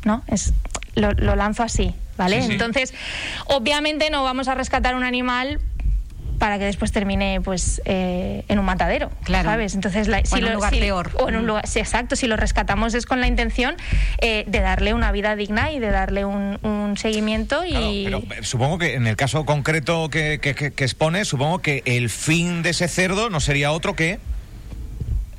¿no? 0.05 0.21
Es, 0.27 0.53
lo, 0.95 1.11
lo 1.11 1.35
lanzo 1.35 1.63
así, 1.63 1.93
¿vale? 2.17 2.41
Sí, 2.41 2.47
sí. 2.47 2.51
Entonces, 2.53 2.93
obviamente 3.45 4.09
no 4.09 4.23
vamos 4.23 4.47
a 4.49 4.55
rescatar 4.55 4.95
un 4.95 5.03
animal 5.03 5.59
para 6.43 6.59
que 6.59 6.65
después 6.65 6.91
termine 6.91 7.39
pues 7.41 7.81
eh, 7.85 8.43
en 8.49 8.59
un 8.59 8.65
matadero, 8.65 9.09
Claro. 9.23 9.47
¿sabes? 9.49 9.75
Entonces, 9.75 10.09
la- 10.09 10.21
O 10.29 10.35
en 10.35 10.43
un 10.43 10.53
lugar 10.55 10.73
si- 10.73 10.79
peor. 10.81 11.09
O 11.17 11.29
en 11.29 11.37
un 11.37 11.47
lugar, 11.47 11.65
sí, 11.69 11.79
exacto, 11.79 12.17
si 12.17 12.27
lo 12.27 12.35
rescatamos 12.35 12.93
es 12.95 13.05
con 13.05 13.21
la 13.21 13.27
intención 13.27 13.77
eh, 14.19 14.43
de 14.45 14.59
darle 14.59 14.93
una 14.93 15.13
vida 15.13 15.37
digna 15.37 15.71
y 15.71 15.79
de 15.79 15.89
darle 15.89 16.25
un, 16.25 16.59
un 16.63 16.97
seguimiento 16.97 17.63
y... 17.63 17.71
Claro, 18.07 18.23
pero 18.27 18.41
eh, 18.41 18.43
supongo 18.43 18.77
que 18.77 18.95
en 18.95 19.07
el 19.07 19.15
caso 19.15 19.45
concreto 19.45 20.09
que, 20.09 20.39
que, 20.41 20.53
que- 20.53 20.71
que 20.73 20.83
expone, 20.83 21.23
supongo 21.23 21.59
que 21.59 21.81
el 21.85 22.09
fin 22.09 22.61
de 22.61 22.71
ese 22.71 22.89
cerdo 22.89 23.29
no 23.29 23.39
sería 23.39 23.71
otro 23.71 23.95
que. 23.95 24.19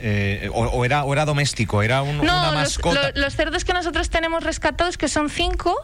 Eh, 0.06 0.50
o, 0.52 0.64
o 0.66 0.84
era, 0.84 1.04
o 1.04 1.12
era 1.14 1.25
doméstico, 1.25 1.82
era 1.82 2.02
un- 2.02 2.20
una 2.20 2.46
los, 2.46 2.54
mascota. 2.54 3.11
lo- 3.12 3.20
los 3.23 3.34
cerdos 3.34 3.64
que 3.64 3.73
nosotros 3.73 4.11
tenemos 4.11 4.44
rescatados, 4.44 4.99
que 4.99 5.08
son 5.08 5.30
cinco, 5.30 5.75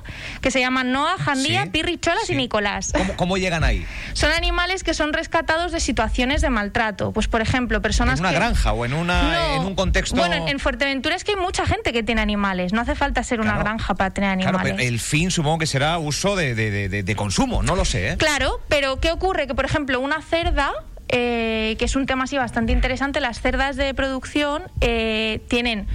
que 0.42 0.50
se 0.50 0.60
llaman 0.60 0.92
Noah, 0.92 1.16
Jandía, 1.18 1.62
Sí, 1.64 1.70
Pirri, 1.70 1.98
Cholas 1.98 2.24
sí. 2.26 2.34
y 2.34 2.36
Nicolás. 2.36 2.92
¿Cómo, 2.96 3.16
cómo 3.16 3.36
llegan 3.38 3.64
ahí? 3.64 3.86
Son 4.12 4.30
animales 4.32 4.84
que 4.84 4.92
son 4.92 5.12
rescatados 5.14 5.72
de 5.72 5.80
situaciones 5.80 6.42
de 6.42 6.50
maltrato. 6.50 7.12
Pues, 7.12 7.28
por 7.28 7.40
ejemplo, 7.40 7.80
personas 7.80 8.18
¿En 8.18 8.26
una 8.26 8.30
que... 8.30 8.36
granja 8.36 8.72
o 8.72 8.84
en, 8.84 8.92
una, 8.92 9.22
No. 9.22 9.56
en 9.56 9.62
un 9.66 9.74
contexto.? 9.74 10.16
Bueno, 10.16 10.34
en- 10.34 10.48
en 10.48 10.58
Fuerteventura 10.58 11.16
es 11.16 11.24
que 11.24 11.32
hay 11.32 11.36
mucha 11.38 11.64
gente 11.66 11.92
que 11.92 12.02
tiene 12.02 12.20
animales. 12.20 12.72
No 12.74 12.82
hace 12.82 12.94
falta 12.94 13.22
ser 13.22 13.40
una 13.40 13.52
Claro. 13.52 13.64
granja 13.64 13.94
para 13.94 14.10
tener 14.10 14.36
Claro, 14.38 14.58
animales. 14.58 14.74
pero 14.76 14.88
el 14.88 15.00
fin 15.00 15.30
supongo 15.30 15.58
que 15.58 15.66
será 15.66 15.96
uso 15.98 16.36
de, 16.36 16.54
de- 16.54 16.70
de- 16.70 16.88
de- 16.90 17.02
de 17.02 17.16
consumo, 17.16 17.62
no 17.62 17.74
lo 17.74 17.84
sé. 17.86 18.10
¿eh? 18.10 18.16
Claro, 18.18 18.60
pero 18.68 19.00
¿qué 19.00 19.10
ocurre? 19.12 19.46
Que, 19.46 19.54
por 19.54 19.64
ejemplo, 19.64 19.98
una 20.00 20.20
cerda, 20.22 20.72
eh, 21.12 21.76
que 21.78 21.84
es 21.84 21.96
un 21.96 22.06
tema 22.06 22.24
así 22.24 22.36
bastante 22.36 22.72
interesante, 22.72 23.20
las 23.20 23.40
cerdas 23.40 23.76
de 23.76 23.92
producción 23.94 24.62
eh, 24.80 25.40
tienen... 25.48 25.86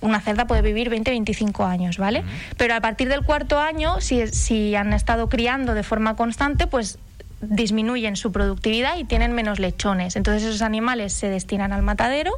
Una 0.00 0.20
cerda 0.20 0.46
puede 0.46 0.62
vivir 0.62 0.90
20-25 0.90 1.68
años, 1.68 1.98
¿vale? 1.98 2.22
Pero 2.56 2.74
a 2.74 2.80
partir 2.80 3.08
del 3.08 3.22
cuarto 3.24 3.58
año, 3.58 4.00
si, 4.00 4.28
si 4.28 4.76
han 4.76 4.92
estado 4.92 5.28
criando 5.28 5.74
de 5.74 5.82
forma 5.82 6.14
constante, 6.14 6.68
pues 6.68 6.98
disminuyen 7.42 8.16
su 8.16 8.32
productividad 8.32 8.96
y 8.96 9.04
tienen 9.04 9.32
menos 9.32 9.58
lechones. 9.58 10.16
Entonces 10.16 10.44
esos 10.44 10.62
animales 10.62 11.12
se 11.12 11.28
destinan 11.28 11.72
al 11.72 11.82
matadero 11.82 12.32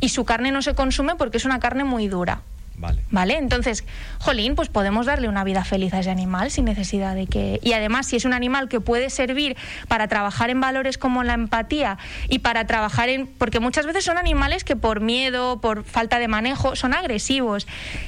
y 0.00 0.10
su 0.10 0.24
carne 0.24 0.50
no 0.52 0.60
se 0.62 0.74
consume 0.74 1.14
porque 1.14 1.38
es 1.38 1.44
una 1.44 1.60
carne 1.60 1.84
muy 1.84 2.08
dura. 2.08 2.42
Vale. 2.80 3.02
¿Vale? 3.10 3.36
Entonces, 3.36 3.84
jolín, 4.20 4.54
pues 4.54 4.70
podemos 4.70 5.04
darle 5.04 5.28
una 5.28 5.44
vida 5.44 5.64
feliz 5.64 5.92
a 5.92 6.00
ese 6.00 6.10
animal 6.10 6.50
sin 6.50 6.64
necesidad 6.64 7.14
de 7.14 7.26
que... 7.26 7.60
Y 7.62 7.74
además, 7.74 8.06
si 8.06 8.16
es 8.16 8.24
un 8.24 8.32
animal 8.32 8.70
que 8.70 8.80
puede 8.80 9.10
servir 9.10 9.54
para 9.86 10.08
trabajar 10.08 10.48
en 10.48 10.62
valores 10.62 10.96
como 10.96 11.22
la 11.22 11.34
empatía 11.34 11.98
y 12.28 12.38
para 12.38 12.66
trabajar 12.66 13.10
en... 13.10 13.26
Porque 13.26 13.60
muchas 13.60 13.84
veces 13.84 14.04
son 14.04 14.16
animales 14.16 14.64
que 14.64 14.76
por 14.76 15.00
miedo, 15.00 15.60
por 15.60 15.84
falta 15.84 16.18
de 16.18 16.26
manejo, 16.26 16.74
son 16.74 16.94
agresivos. 16.94 17.66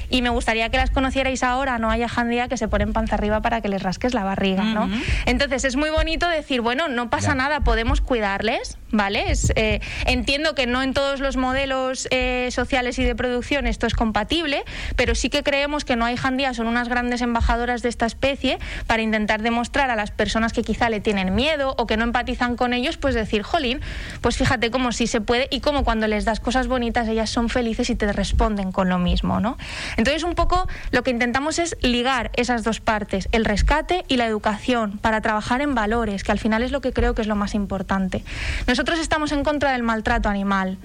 Y 0.09 0.23
me 0.23 0.29
gustaría 0.29 0.69
que 0.69 0.77
las 0.77 0.89
conocierais 0.89 1.43
ahora, 1.43 1.77
no 1.77 1.91
haya 1.91 2.09
jandía 2.09 2.47
que 2.47 2.57
se 2.57 2.67
ponen 2.67 2.93
panza 2.93 3.13
arriba 3.15 3.41
para 3.41 3.61
que 3.61 3.69
les 3.69 3.83
rasques 3.83 4.15
la 4.15 4.23
barriga, 4.23 4.63
¿no? 4.63 4.89
Entonces, 5.27 5.65
es 5.65 5.75
muy 5.75 5.91
bonito 5.91 6.27
decir, 6.27 6.61
bueno, 6.61 6.87
no 6.87 7.11
pasa 7.11 7.29
Ya. 7.29 7.35
nada, 7.35 7.59
podemos 7.59 8.01
cuidarles, 8.01 8.77
¿vale? 8.91 9.29
Es, 9.29 9.53
eh, 9.55 9.81
entiendo 10.07 10.55
que 10.55 10.65
no 10.65 10.81
en 10.81 10.93
todos 10.93 11.19
los 11.19 11.37
modelos 11.37 12.07
eh, 12.09 12.49
sociales 12.51 12.97
y 12.97 13.03
de 13.03 13.15
producción 13.15 13.67
esto 13.67 13.85
es 13.87 13.93
compatible, 13.93 14.62
pero 14.95 15.15
sí 15.15 15.29
que 15.29 15.43
creemos 15.43 15.85
que 15.85 15.95
no 15.95 16.05
hay 16.05 16.17
jandías, 16.17 16.57
son 16.57 16.67
unas 16.67 16.89
grandes 16.89 17.21
embajadoras 17.21 17.81
de 17.81 17.89
esta 17.89 18.05
especie 18.05 18.59
para 18.87 19.01
intentar 19.01 19.41
demostrar 19.41 19.89
a 19.89 19.95
las 19.95 20.11
personas 20.11 20.53
que 20.53 20.63
quizá 20.63 20.89
le 20.89 20.99
tienen 20.99 21.35
miedo 21.35 21.75
o 21.77 21.87
que 21.87 21.97
no 21.97 22.03
empatizan 22.03 22.55
con 22.55 22.73
ellos, 22.73 22.97
pues 22.97 23.15
decir, 23.15 23.43
jolín, 23.43 23.81
pues 24.21 24.37
fíjate 24.37 24.71
cómo 24.71 24.91
sí 24.91 25.07
se 25.07 25.21
puede 25.21 25.47
y 25.51 25.59
cómo 25.59 25.83
cuando 25.83 26.07
les 26.07 26.25
das 26.25 26.39
cosas 26.39 26.67
bonitas 26.67 27.07
ellas 27.07 27.29
son 27.29 27.49
felices 27.49 27.89
y 27.89 27.95
te 27.95 28.11
responden 28.11 28.71
con 28.71 28.89
lo 28.89 28.99
mismo, 28.99 29.39
¿no? 29.39 29.57
Entonces 29.97 30.23
un 30.23 30.35
poco 30.35 30.67
lo 30.91 31.03
que 31.03 31.11
intentamos 31.11 31.59
es 31.59 31.75
ligar 31.81 32.31
esas 32.35 32.63
dos 32.63 32.79
partes, 32.79 33.29
el 33.31 33.45
rescate 33.45 34.05
y 34.07 34.17
la 34.17 34.25
educación, 34.25 34.97
para 34.99 35.21
trabajar 35.21 35.61
en 35.61 35.75
valores, 35.75 36.23
que 36.23 36.31
al 36.31 36.39
final 36.39 36.63
es 36.63 36.71
lo 36.71 36.81
que 36.81 36.93
creo 36.93 37.15
que 37.15 37.21
es 37.21 37.27
lo 37.27 37.35
más 37.35 37.55
importante. 37.55 38.23
Nosotros 38.67 38.99
estamos 38.99 39.31
en 39.31 39.43
contra 39.43 39.71
del 39.71 39.83
maltrato 39.83 40.29
animal 40.29 40.77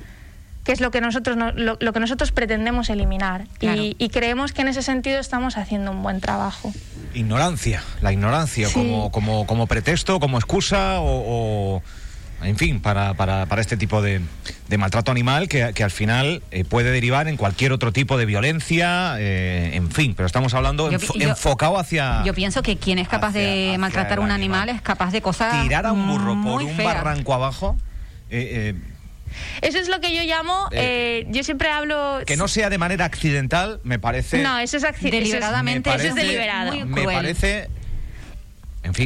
que 0.69 0.73
es 0.73 0.83
lo 0.83 0.91
que 0.91 1.01
nosotros 1.01 1.35
no- 1.39 1.51
lo, 1.53 1.79
lo 1.81 1.93
que 1.95 1.99
nosotros 1.99 2.31
pretendemos 2.31 2.91
eliminar 2.91 3.47
Claro. 3.59 3.81
y, 3.81 3.97
y 3.99 4.11
creemos 4.11 4.53
que 4.53 4.61
en 4.61 4.69
ese 4.69 4.83
sentido 4.83 5.19
estamos 5.19 5.57
haciendo 5.57 5.93
un 5.93 6.03
buen 6.03 6.21
trabajo. 6.21 6.75
Ignorancia, 7.15 7.83
la 8.03 8.13
ignorancia 8.13 8.69
Sí. 8.69 8.75
como, 8.75 9.11
como, 9.11 9.47
como 9.47 9.67
pretexto, 9.67 10.21
como 10.21 10.37
excusa 10.37 11.01
o. 11.01 11.77
o- 11.79 11.83
en 12.43 12.57
fin, 12.59 12.81
para, 12.81 13.15
para, 13.15 13.47
para 13.47 13.63
este 13.63 13.77
tipo 13.79 14.01
de, 14.03 14.21
de 14.69 14.79
maltrato 14.79 15.11
animal 15.11 15.49
que, 15.49 15.73
que 15.75 15.83
al 15.83 15.91
final 15.91 16.43
eh, 16.51 16.65
puede 16.65 16.91
derivar 16.93 17.29
en 17.29 17.37
cualquier 17.39 17.73
otro 17.73 17.91
tipo 17.93 18.19
de 18.19 18.27
violencia, 18.27 19.15
eh, 19.19 19.71
en 19.75 19.91
fin, 19.91 20.13
pero 20.15 20.27
estamos 20.27 20.53
hablando 20.55 20.89
Yo 20.91 20.99
enfo- 20.99 21.15
pi- 21.15 21.21
yo- 21.21 21.31
enfocado 21.31 21.79
hacia... 21.79 22.23
Yo 22.25 22.35
pienso 22.35 22.63
que 22.63 22.77
quien 22.77 22.99
es 22.99 23.09
capaz 23.09 23.29
hacia- 23.31 23.41
de 23.41 23.67
hacia 23.71 23.79
maltratar 23.79 24.21
un 24.21 24.31
animal 24.31 24.69
es 24.69 24.83
capaz 24.83 25.11
de 25.13 25.23
cosas 25.23 25.63
Tirar 25.65 25.87
a 25.87 25.93
un 25.93 26.07
burro 26.07 26.37
por 26.43 26.63
un 26.63 26.77
feas. 26.77 26.95
barranco 26.95 27.33
abajo, 27.33 27.75
eh, 28.31 28.75
eh, 28.77 28.88
Eso 29.63 29.79
es 29.79 29.89
lo 29.89 30.01
que 30.01 30.15
yo 30.15 30.23
llamo, 30.23 30.69
Eh, 30.73 31.25
eh, 31.25 31.27
yo 31.31 31.43
siempre 31.45 31.69
hablo... 31.71 32.21
que 32.27 32.37
no 32.37 32.49
sea 32.49 32.71
de 32.71 32.79
manera 32.79 33.05
accidental, 33.05 33.81
me 33.85 33.99
parece... 33.99 34.39
No, 34.43 34.59
eso 34.59 34.77
es 34.77 34.85
acci- 34.85 35.11
Deliberadamente, 35.11 35.91
Eso 35.91 35.99
es, 35.99 36.03
me 36.03 36.09
eso 36.09 36.19
es 36.19 36.25
parece- 36.25 36.27
deliberado. 36.27 36.87
Me 36.87 37.05
parece... 37.05 37.69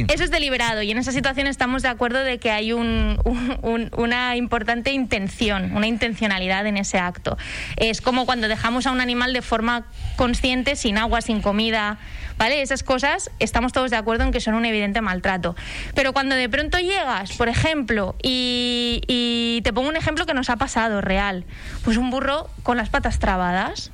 Eso 0.09 0.23
es 0.23 0.31
deliberado 0.31 0.81
y 0.81 0.91
en 0.91 0.97
esa 0.97 1.11
situación 1.11 1.47
estamos 1.47 1.81
de 1.81 1.89
acuerdo 1.89 2.19
de 2.23 2.37
que 2.39 2.51
hay 2.51 2.73
un- 2.73 3.19
un- 3.25 3.57
un- 3.61 3.91
una 3.97 4.35
importante 4.35 4.91
intención, 4.91 5.75
una 5.75 5.87
intencionalidad 5.87 6.65
en 6.67 6.77
ese 6.77 6.97
acto. 6.99 7.37
Es 7.77 8.01
como 8.01 8.25
cuando 8.25 8.47
dejamos 8.47 8.87
a 8.87 8.91
un 8.91 9.01
animal 9.01 9.33
de 9.33 9.41
forma 9.41 9.85
consciente, 10.15 10.75
sin 10.75 10.97
agua, 10.97 11.21
sin 11.21 11.41
comida, 11.41 11.97
¿vale? 12.37 12.61
Esas 12.61 12.83
cosas 12.83 13.29
estamos 13.39 13.73
todos 13.73 13.91
de 13.91 13.97
acuerdo 13.97 14.23
en 14.23 14.31
que 14.31 14.39
son 14.39 14.53
un 14.55 14.65
evidente 14.65 15.01
maltrato. 15.01 15.55
Pero 15.95 16.13
cuando 16.13 16.35
de 16.35 16.49
pronto 16.49 16.77
llegas, 16.79 17.33
por 17.33 17.49
ejemplo, 17.49 18.15
y, 18.23 19.01
y 19.07 19.61
te 19.63 19.73
pongo 19.73 19.89
un 19.89 19.95
ejemplo 19.97 20.25
que 20.25 20.33
nos 20.33 20.49
ha 20.49 20.55
pasado 20.57 21.01
real, 21.01 21.45
pues 21.83 21.97
un 21.97 22.09
burro 22.09 22.49
con 22.63 22.77
las 22.77 22.89
patas 22.89 23.19
trabadas. 23.19 23.91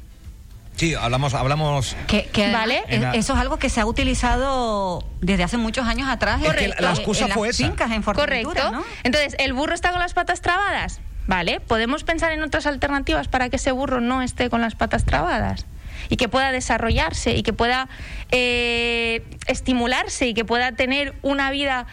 Sí, 0.79 0.95
hablamos... 0.95 1.33
hablamos 1.33 1.95
Que, 2.07 2.27
que 2.27 2.51
Vale. 2.53 2.83
En 2.87 3.01
la- 3.01 3.11
eso 3.11 3.33
es 3.33 3.39
algo 3.39 3.59
que 3.59 3.69
se 3.69 3.81
ha 3.81 3.85
utilizado 3.85 5.03
desde 5.19 5.43
hace 5.43 5.57
muchos 5.57 5.85
años 5.85 6.07
atrás. 6.07 6.41
Es 6.41 6.53
que 6.53 6.63
en- 6.63 6.69
la- 6.71 6.75
la 6.79 6.89
excusa 6.91 7.23
en 7.23 7.27
las 7.29 7.37
fue 7.37 7.49
esa. 7.49 7.65
fincas 7.65 7.91
en 7.91 8.01
Correcto. 8.01 8.71
¿no? 8.71 8.83
Entonces, 9.03 9.35
¿el 9.39 9.51
burro 9.51 9.73
está 9.75 9.91
con 9.91 9.99
las 9.99 10.13
patas 10.13 10.39
trabadas? 10.39 11.01
Vale, 11.27 11.59
podemos 11.59 12.05
pensar 12.05 12.31
en 12.31 12.41
otras 12.43 12.65
alternativas 12.65 13.27
para 13.27 13.49
que 13.49 13.57
ese 13.57 13.71
burro 13.73 13.99
no 13.99 14.21
esté 14.21 14.49
con 14.49 14.61
las 14.61 14.75
patas 14.75 15.03
trabadas 15.03 15.65
y 16.07 16.15
que 16.15 16.29
pueda 16.29 16.51
desarrollarse 16.53 17.35
y 17.35 17.43
que 17.43 17.51
pueda 17.51 17.89
eh, 18.31 19.21
estimularse 19.47 20.27
y 20.29 20.33
que 20.33 20.45
pueda 20.45 20.71
tener 20.71 21.13
una 21.21 21.51
vida 21.51 21.87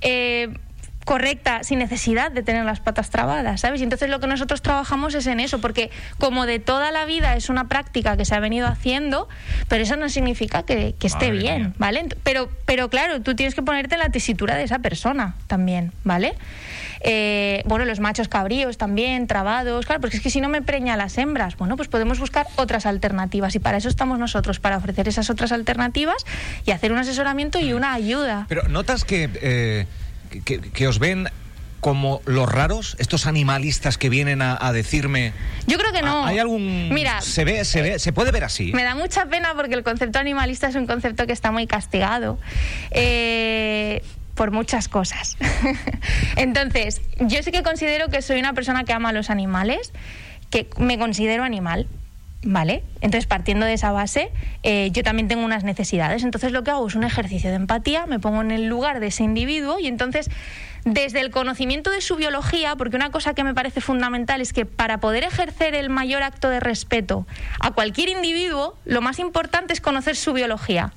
eh, 0.00 0.48
correcta 1.08 1.64
sin 1.64 1.78
necesidad 1.78 2.30
de 2.30 2.42
tener 2.42 2.66
las 2.66 2.80
patas 2.80 3.08
trabadas, 3.08 3.62
¿sabes? 3.62 3.80
Y 3.80 3.84
entonces 3.84 4.10
lo 4.10 4.20
que 4.20 4.26
nosotros 4.26 4.60
trabajamos 4.60 5.14
es 5.14 5.26
en 5.26 5.40
eso, 5.40 5.58
porque 5.58 5.90
como 6.18 6.44
de 6.44 6.58
toda 6.58 6.92
la 6.92 7.06
vida 7.06 7.34
es 7.34 7.48
una 7.48 7.66
práctica 7.66 8.18
que 8.18 8.26
se 8.26 8.34
ha 8.34 8.40
venido 8.40 8.66
haciendo, 8.66 9.26
pero 9.68 9.84
eso 9.84 9.96
no 9.96 10.10
significa 10.10 10.64
que, 10.64 10.94
que 10.98 11.06
esté 11.06 11.28
Madre 11.28 11.38
bien, 11.38 11.62
mía. 11.62 11.72
¿vale? 11.78 12.08
Pero, 12.24 12.50
pero 12.66 12.90
claro, 12.90 13.22
tú 13.22 13.34
tienes 13.34 13.54
que 13.54 13.62
ponerte 13.62 13.94
en 13.94 14.00
la 14.00 14.10
tesitura 14.10 14.56
de 14.56 14.64
esa 14.64 14.80
persona 14.80 15.34
también, 15.46 15.92
¿vale? 16.04 16.34
Eh, 17.00 17.62
bueno, 17.64 17.86
los 17.86 18.00
machos 18.00 18.28
cabríos 18.28 18.76
también, 18.76 19.26
trabados, 19.26 19.86
claro, 19.86 20.02
porque 20.02 20.18
es 20.18 20.22
que 20.22 20.28
si 20.28 20.42
no 20.42 20.50
me 20.50 20.60
preña 20.60 20.94
las 20.98 21.16
hembras, 21.16 21.56
bueno, 21.56 21.76
pues 21.76 21.88
podemos 21.88 22.18
buscar 22.18 22.46
otras 22.56 22.84
alternativas 22.84 23.54
y 23.54 23.60
para 23.60 23.78
eso 23.78 23.88
estamos 23.88 24.18
nosotros, 24.18 24.60
para 24.60 24.76
ofrecer 24.76 25.08
esas 25.08 25.30
otras 25.30 25.52
alternativas 25.52 26.26
y 26.66 26.72
hacer 26.72 26.92
un 26.92 26.98
asesoramiento 26.98 27.60
y 27.60 27.72
una 27.72 27.94
ayuda. 27.94 28.44
Pero 28.50 28.68
notas 28.68 29.06
que, 29.06 29.30
eh, 29.40 29.86
que, 30.28 30.60
que 30.60 30.88
os 30.88 30.98
ven 30.98 31.28
como 31.80 32.20
los 32.24 32.50
raros, 32.50 32.96
estos 32.98 33.26
animalistas 33.26 33.98
que 33.98 34.08
vienen 34.08 34.42
a, 34.42 34.58
a 34.60 34.72
decirme. 34.72 35.32
Yo 35.66 35.78
creo 35.78 35.92
que 35.92 36.02
no. 36.02 36.26
¿Hay 36.26 36.38
algún.? 36.38 36.92
Mira, 36.92 37.20
Se 37.20 37.44
ve, 37.44 37.64
se 37.64 37.82
ve, 37.82 37.98
se 37.98 38.12
puede 38.12 38.32
ver 38.32 38.44
así. 38.44 38.72
Me 38.72 38.82
da 38.82 38.94
mucha 38.94 39.26
pena 39.26 39.54
porque 39.54 39.74
el 39.74 39.84
concepto 39.84 40.18
animalista 40.18 40.68
es 40.68 40.74
un 40.74 40.86
concepto 40.86 41.26
que 41.26 41.32
está 41.32 41.52
muy 41.52 41.66
castigado 41.66 42.38
eh, 42.90 44.02
por 44.34 44.50
muchas 44.50 44.88
cosas. 44.88 45.36
Entonces, 46.36 47.00
yo 47.20 47.42
sí 47.42 47.52
que 47.52 47.62
considero 47.62 48.08
que 48.08 48.22
soy 48.22 48.40
una 48.40 48.54
persona 48.54 48.84
que 48.84 48.92
ama 48.92 49.10
a 49.10 49.12
los 49.12 49.30
animales, 49.30 49.92
que 50.50 50.68
me 50.78 50.98
considero 50.98 51.44
animal. 51.44 51.86
¿Vale? 52.44 52.84
Entonces, 53.00 53.26
partiendo 53.26 53.66
de 53.66 53.72
esa 53.72 53.90
base, 53.90 54.30
eh, 54.62 54.90
yo 54.92 55.02
también 55.02 55.26
tengo 55.26 55.44
unas 55.44 55.64
necesidades. 55.64 56.22
Entonces, 56.22 56.52
lo 56.52 56.62
que 56.62 56.70
hago 56.70 56.86
es 56.86 56.94
un 56.94 57.02
ejercicio 57.02 57.50
de 57.50 57.56
empatía, 57.56 58.06
me 58.06 58.20
pongo 58.20 58.42
en 58.42 58.52
el 58.52 58.66
lugar 58.66 59.00
de 59.00 59.08
ese 59.08 59.24
individuo 59.24 59.80
y 59.80 59.88
entonces, 59.88 60.30
desde 60.84 61.20
el 61.20 61.30
conocimiento 61.30 61.90
de 61.90 62.00
su 62.00 62.14
biología, 62.14 62.76
porque 62.76 62.94
una 62.94 63.10
cosa 63.10 63.34
que 63.34 63.42
me 63.42 63.54
parece 63.54 63.80
fundamental 63.80 64.40
es 64.40 64.52
que 64.52 64.66
para 64.66 64.98
poder 64.98 65.24
ejercer 65.24 65.74
el 65.74 65.90
mayor 65.90 66.22
acto 66.22 66.48
de 66.48 66.60
respeto 66.60 67.26
a 67.58 67.72
cualquier 67.72 68.08
individuo, 68.08 68.76
lo 68.84 69.00
más 69.00 69.18
importante 69.18 69.72
es 69.72 69.80
conocer 69.80 70.14
su 70.14 70.32
biología 70.32 70.92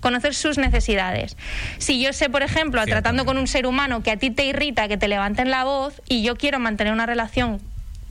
conocer 0.00 0.34
sus 0.34 0.58
necesidades. 0.58 1.36
Si 1.78 2.02
yo 2.02 2.12
sé, 2.12 2.28
por 2.28 2.42
ejemplo, 2.42 2.84
tratando 2.84 3.24
con 3.24 3.38
un 3.38 3.46
ser 3.46 3.66
humano 3.66 4.02
que 4.02 4.10
a 4.10 4.16
ti 4.16 4.30
te 4.30 4.44
irrita 4.44 4.88
que 4.88 4.96
te 4.96 5.06
levanten 5.06 5.48
la 5.48 5.62
voz 5.62 6.02
y 6.08 6.24
yo 6.24 6.34
quiero 6.34 6.58
mantener 6.58 6.92
una 6.92 7.06
relación 7.06 7.60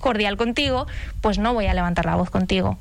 cordial 0.02 0.38
contigo, 0.38 0.88
pues 1.22 1.38
no 1.38 1.54
voy 1.54 1.68
a 1.68 1.74
levantar 1.74 2.06
la 2.06 2.16
voz 2.16 2.30
contigo. 2.30 2.78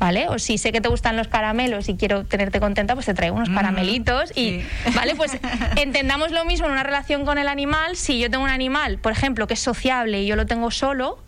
¿vale? 0.00 0.28
O 0.28 0.38
si 0.38 0.56
sé 0.56 0.72
que 0.72 0.80
te 0.80 0.88
gustan 0.88 1.16
los 1.16 1.28
caramelos 1.28 1.88
y 1.90 1.94
quiero 1.94 2.24
tenerte 2.24 2.58
contenta, 2.58 2.94
pues 2.94 3.04
te 3.04 3.12
traigo 3.12 3.36
unos 3.36 3.50
caramelitos 3.50 4.36
y, 4.36 4.64
¿vale? 4.94 5.14
Pues 5.14 5.38
entendamos 5.76 6.32
lo 6.32 6.46
mismo 6.46 6.66
en 6.66 6.72
una 6.72 6.82
relación 6.82 7.26
con 7.26 7.36
el 7.36 7.46
animal. 7.46 7.96
Si 7.96 8.18
yo 8.18 8.30
tengo 8.30 8.42
un 8.42 8.50
animal, 8.50 8.98
por 8.98 9.12
ejemplo, 9.12 9.46
que 9.46 9.54
es 9.54 9.60
sociable 9.60 10.22
y 10.22 10.26
yo 10.26 10.36
lo 10.36 10.46
tengo 10.46 10.70
solo, 10.70 11.22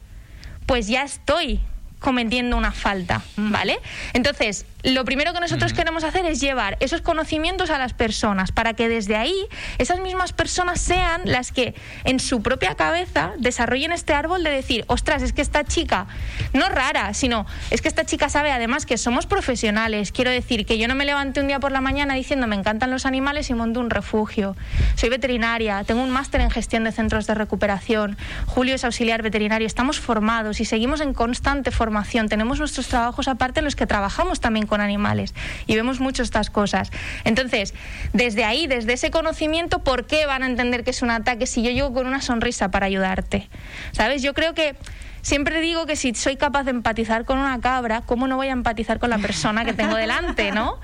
pues 0.65 0.89
ya 0.89 1.03
estoy 1.03 1.61
cometiendo 1.99 2.57
una 2.57 2.73
falta, 2.73 3.23
¿vale? 3.37 3.79
Entonces, 4.15 4.65
lo 4.83 5.05
primero 5.05 5.33
que 5.33 5.41
nosotros 5.41 5.73
queremos 5.73 6.03
hacer 6.03 6.27
es 6.27 6.41
llevar 6.41 6.77
esos 6.81 7.03
conocimientos 7.03 7.71
a 7.71 7.79
las 7.79 7.93
personas 7.93 8.51
para 8.51 8.75
que 8.75 8.89
desde 8.89 9.17
ahí 9.17 9.35
esas 9.79 10.01
mismas 10.01 10.33
personas 10.33 10.81
sean 10.81 11.23
las 11.25 11.53
que 11.53 11.75
en 12.05 12.19
su 12.19 12.43
propia 12.43 12.75
cabeza 12.75 13.33
desarrollen 13.39 13.93
este 13.93 14.13
árbol 14.13 14.43
de 14.43 14.51
decir, 14.51 14.85
ostras, 14.89 15.23
es 15.23 15.33
que 15.33 15.43
esta 15.43 15.65
chica, 15.65 16.07
no 16.53 16.69
rara, 16.69 17.15
sino 17.15 17.47
es 17.71 17.81
que 17.81 17.89
esta 17.89 18.05
chica 18.05 18.29
sabe 18.29 18.51
además 18.51 18.85
que 18.85 18.99
somos 18.99 19.27
profesionales. 19.27 20.11
Quiero 20.11 20.31
decir 20.31 20.67
que 20.67 20.79
yo 20.79 20.89
no 20.89 20.97
me 20.97 21.05
levanté 21.05 21.41
un 21.41 21.47
día 21.47 21.61
por 21.61 21.71
la 21.71 21.81
mañana 21.81 22.15
diciendo 22.15 22.47
me 22.47 22.57
encantan 22.57 22.91
los 22.91 23.07
animales 23.07 23.51
y 23.51 23.55
monto 23.55 23.79
un 23.79 23.91
refugio. 23.91 24.57
Soy 24.97 25.11
veterinaria, 25.11 25.85
tengo 25.85 26.03
un 26.03 26.11
máster 26.11 26.41
en 26.41 26.51
gestión 26.51 26.83
de 26.83 26.93
centros 26.93 27.27
de 27.27 27.35
recuperación. 27.35 28.17
Julio 28.47 28.75
es 28.75 28.85
auxiliar 28.85 29.23
veterinario, 29.23 29.67
estamos 29.67 30.01
formados 30.01 30.61
y 30.61 30.65
seguimos 30.65 31.01
en 31.01 31.15
constante 31.15 31.71
formación. 31.71 32.29
Tenemos 32.29 32.59
nuestros 32.59 32.89
trabajos 32.89 33.29
aparte 33.29 33.61
en 33.61 33.65
los 33.65 33.77
que 33.77 33.87
trabajamos 33.87 34.41
también 34.41 34.67
con 34.73 34.81
animales. 34.81 35.35
Y 35.67 35.77
vemos 35.77 36.01
mucho 36.01 36.23
estas 36.23 36.49
cosas. 36.49 36.91
Entonces, 37.25 37.75
desde 38.15 38.45
ahí, 38.45 38.67
desde 38.67 38.95
ese 38.95 39.11
conocimiento, 39.11 39.81
¿por 39.81 40.07
qué 40.07 40.25
van 40.25 40.43
a 40.43 40.47
entender 40.47 40.83
que 40.83 40.93
es 40.93 41.03
un 41.03 41.11
ataque 41.11 41.47
si 41.47 41.63
yo 41.63 41.71
llego 41.71 41.93
con 41.93 42.07
una 42.07 42.23
sonrisa 42.23 42.71
para 42.71 42.87
ayudarte? 42.87 43.51
¿Sabes? 43.91 44.23
Yo 44.23 44.33
creo 44.33 44.55
que 44.55 44.75
siempre 45.21 45.61
digo 45.61 45.85
que 45.85 45.95
si 45.95 46.15
soy 46.15 46.39
capaz 46.39 46.65
de 46.65 46.71
empatizar 46.71 47.27
con 47.27 47.37
una 47.37 47.61
cabra, 47.61 48.01
¿cómo 48.01 48.29
no 48.29 48.37
voy 48.37 48.49
a 48.49 48.53
empatizar 48.53 48.99
con 48.99 49.11
la 49.11 49.19
persona 49.19 49.67
que 49.67 49.75
tengo 49.75 49.95
delante, 49.95 50.53
no? 50.53 50.79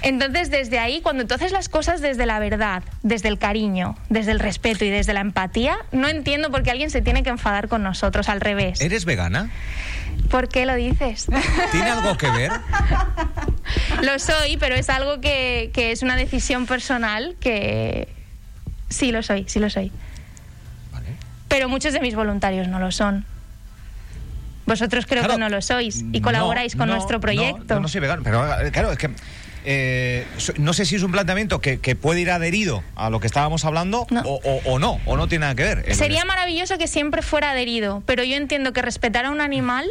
Entonces, 0.00 0.50
desde 0.50 0.78
ahí, 0.78 1.02
cuando 1.02 1.26
tú 1.26 1.34
haces 1.34 1.52
las 1.52 1.68
cosas 1.68 2.00
desde 2.00 2.24
la 2.24 2.38
verdad, 2.38 2.82
desde 3.02 3.28
el 3.28 3.38
cariño, 3.38 3.98
desde 4.08 4.32
el 4.32 4.40
respeto 4.40 4.86
y 4.86 4.88
desde 4.88 5.12
la 5.12 5.20
empatía, 5.20 5.76
no 5.92 6.08
entiendo 6.08 6.50
por 6.50 6.62
qué 6.62 6.70
alguien 6.70 6.88
se 6.88 7.02
tiene 7.02 7.22
que 7.22 7.28
enfadar 7.28 7.68
con 7.68 7.82
nosotros, 7.82 8.30
al 8.30 8.40
revés. 8.40 8.80
¿Eres 8.80 9.04
vegana? 9.04 9.50
¿Por 10.30 10.48
qué 10.48 10.66
lo 10.66 10.74
dices? 10.74 11.26
¿Tiene 11.72 11.90
algo 11.90 12.16
que 12.16 12.30
ver? 12.30 12.52
lo 14.02 14.18
soy, 14.18 14.56
pero 14.56 14.74
es 14.74 14.88
algo 14.88 15.20
que, 15.20 15.70
es 15.74 16.02
una 16.02 16.16
decisión 16.16 16.66
personal 16.66 17.36
que 17.40 18.08
sí 18.88 19.12
lo 19.12 19.22
soy, 19.22 19.44
sí 19.48 19.58
lo 19.58 19.70
soy. 19.70 19.92
Pero 21.48 21.68
muchos 21.68 21.92
de 21.92 22.00
mis 22.00 22.14
voluntarios 22.14 22.68
no 22.68 22.78
lo 22.80 22.90
son. 22.90 23.24
Vosotros 24.66 25.06
creo 25.06 25.26
que 25.28 25.38
no 25.38 25.48
lo 25.48 25.62
sois 25.62 26.04
y 26.12 26.20
colaboráis 26.20 26.74
con 26.74 26.88
nuestro 26.88 27.20
proyecto. 27.20 27.76
No, 27.76 27.80
no 27.80 27.88
soy 27.88 28.00
vegano, 28.00 28.22
pero 28.24 28.44
claro, 28.72 28.92
es 28.92 28.98
que 28.98 29.10
eh, 29.68 30.24
no 30.58 30.72
sé 30.72 30.84
si 30.84 30.94
es 30.94 31.02
un 31.02 31.10
planteamiento 31.10 31.60
que, 31.60 31.78
puede 31.96 32.20
ir 32.20 32.30
adherido 32.30 32.84
a 32.94 33.10
lo 33.10 33.18
que 33.18 33.26
estábamos 33.26 33.64
hablando 33.64 34.06
O, 34.24 34.78
no, 34.78 35.00
o 35.04 35.16
no 35.16 35.28
tiene 35.28 35.42
nada 35.42 35.54
que 35.56 35.62
ver. 35.62 35.94
Sería 35.94 36.24
maravilloso 36.24 36.78
que 36.78 36.86
siempre 36.86 37.20
fuera 37.20 37.50
adherido, 37.50 38.02
pero 38.06 38.22
yo 38.22 38.36
entiendo 38.36 38.72
que 38.72 38.80
respetar 38.80 39.24
a 39.24 39.30
un 39.30 39.40
animal 39.40 39.86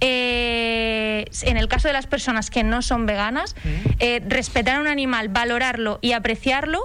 eh, 0.00 1.24
en 1.42 1.56
el 1.56 1.68
caso 1.68 1.88
de 1.88 1.94
las 1.94 2.06
personas 2.06 2.50
que 2.50 2.62
no 2.62 2.82
son 2.82 3.06
veganas, 3.06 3.56
eh, 3.98 4.22
respetar 4.26 4.76
a 4.76 4.80
un 4.80 4.86
animal, 4.86 5.28
valorarlo 5.28 5.98
y 6.02 6.12
apreciarlo, 6.12 6.80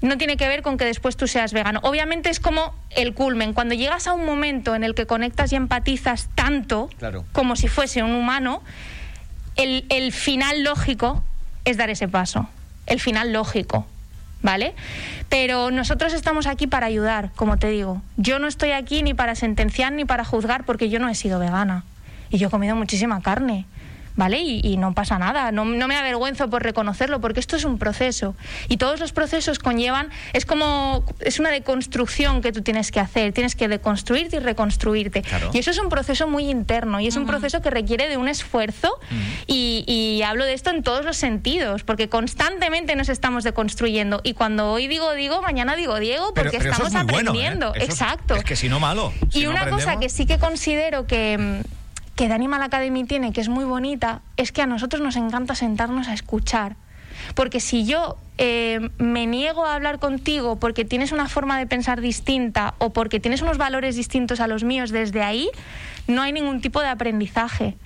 no 0.00 0.16
tiene 0.16 0.36
que 0.36 0.46
ver 0.46 0.62
con 0.62 0.76
que 0.76 0.84
después 0.84 1.16
tú 1.16 1.26
seas 1.26 1.52
vegano. 1.52 1.80
Obviamente 1.82 2.30
es 2.30 2.38
como 2.38 2.72
el 2.90 3.14
culmen. 3.14 3.52
Cuando 3.52 3.74
llegas 3.74 4.06
a 4.06 4.12
un 4.12 4.24
momento 4.24 4.76
en 4.76 4.84
el 4.84 4.94
que 4.94 5.06
conectas 5.06 5.52
y 5.52 5.56
empatizas 5.56 6.28
tanto 6.36 6.88
como 7.32 7.56
si 7.56 7.66
fuese 7.66 8.04
un 8.04 8.14
humano, 8.14 8.62
el, 9.56 9.86
el 9.88 10.12
final 10.12 10.62
lógico 10.62 11.24
es 11.64 11.76
dar 11.76 11.90
ese 11.90 12.06
paso. 12.06 12.48
El 12.86 13.00
final 13.00 13.32
lógico. 13.32 13.86
¿vale? 14.40 14.74
Pero 15.28 15.72
nosotros 15.72 16.12
estamos 16.12 16.46
aquí 16.46 16.68
para 16.68 16.86
ayudar, 16.86 17.32
como 17.34 17.56
te 17.56 17.68
digo. 17.68 18.00
Yo 18.16 18.38
no 18.38 18.46
estoy 18.46 18.70
aquí 18.70 19.02
ni 19.02 19.12
para 19.12 19.34
sentenciar 19.34 19.92
ni 19.92 20.04
para 20.04 20.24
juzgar 20.24 20.62
porque 20.64 20.88
yo 20.88 21.00
no 21.00 21.08
he 21.08 21.16
sido 21.16 21.40
vegana 21.40 21.82
y 22.30 22.38
yo 22.38 22.48
he 22.48 22.50
comido 22.50 22.76
muchísima 22.76 23.20
carne. 23.22 23.66
¿Vale? 24.18 24.40
Y, 24.40 24.76
no 24.78 24.94
pasa 24.94 25.16
nada, 25.16 25.52
no, 25.52 25.64
me 25.64 25.96
avergüenzo 25.96 26.50
por 26.50 26.64
reconocerlo, 26.64 27.20
porque 27.20 27.38
esto 27.38 27.54
es 27.54 27.62
un 27.62 27.78
proceso. 27.78 28.34
Y 28.66 28.76
todos 28.76 28.98
los 28.98 29.12
procesos 29.12 29.60
conllevan, 29.60 30.08
es 30.32 30.44
como, 30.44 31.04
es 31.20 31.38
una 31.38 31.50
deconstrucción 31.50 32.42
que 32.42 32.50
tú 32.50 32.62
tienes 32.62 32.90
que 32.90 32.98
hacer, 32.98 33.32
tienes 33.32 33.54
que 33.54 33.68
deconstruirte 33.68 34.38
y 34.38 34.38
reconstruirte. 34.40 35.22
Y 35.52 35.58
eso 35.58 35.70
es 35.70 35.78
un 35.78 35.88
proceso 35.88 36.26
muy 36.26 36.50
interno 36.50 36.98
y 36.98 37.06
es 37.06 37.14
un 37.14 37.26
proceso 37.26 37.62
que 37.62 37.70
requiere 37.70 38.08
de 38.08 38.16
un 38.16 38.26
esfuerzo 38.26 38.98
y, 39.46 40.20
hablo 40.26 40.46
de 40.46 40.54
esto 40.54 40.70
en 40.70 40.82
todos 40.82 41.04
los 41.04 41.16
sentidos, 41.16 41.84
porque 41.84 42.08
constantemente 42.08 42.96
nos 42.96 43.08
estamos 43.10 43.44
deconstruyendo. 43.44 44.20
Y 44.24 44.34
cuando 44.34 44.72
hoy 44.72 44.88
digo 44.88 45.12
digo, 45.12 45.42
mañana 45.42 45.76
digo 45.76 46.00
Diego, 46.00 46.34
porque 46.34 46.56
estamos 46.56 46.92
¿eh? 46.92 46.98
aprendiendo. 46.98 47.72
Exacto. 47.76 48.34
Es, 48.34 48.42
que 48.42 48.56
si 48.56 48.68
no 48.68 48.80
malo. 48.80 49.12
y 49.32 49.46
una 49.46 49.70
cosa 49.70 50.00
que 50.00 50.08
sí 50.08 50.26
que 50.26 50.38
considero 50.38 51.06
que 51.06 51.62
que 52.18 52.26
de 52.26 52.34
Animal 52.34 52.62
Academy 52.62 53.04
tiene, 53.04 53.32
que 53.32 53.40
es 53.40 53.48
muy 53.48 53.64
bonita, 53.64 54.22
es 54.36 54.50
que 54.50 54.60
a 54.60 54.66
nosotros 54.66 55.00
nos 55.00 55.14
encanta 55.14 55.54
sentarnos 55.54 56.08
a 56.08 56.14
escuchar. 56.14 56.74
Porque 57.36 57.60
si 57.60 57.86
yo 57.86 58.16
eh, 58.38 58.90
me 58.98 59.28
niego 59.28 59.64
a 59.64 59.76
hablar 59.76 60.00
contigo 60.00 60.56
porque 60.56 60.84
tienes 60.84 61.12
una 61.12 61.28
forma 61.28 61.56
de 61.60 61.68
pensar 61.68 62.00
distinta 62.00 62.74
o 62.78 62.90
porque 62.90 63.20
tienes 63.20 63.40
unos 63.40 63.56
valores 63.56 63.94
distintos 63.94 64.40
a 64.40 64.48
los 64.48 64.64
míos 64.64 64.90
desde 64.90 65.22
ahí, 65.22 65.48
no 66.08 66.20
hay 66.20 66.32
ningún 66.32 66.60
tipo 66.60 66.80
de 66.80 66.88
aprendizaje. 66.88 67.76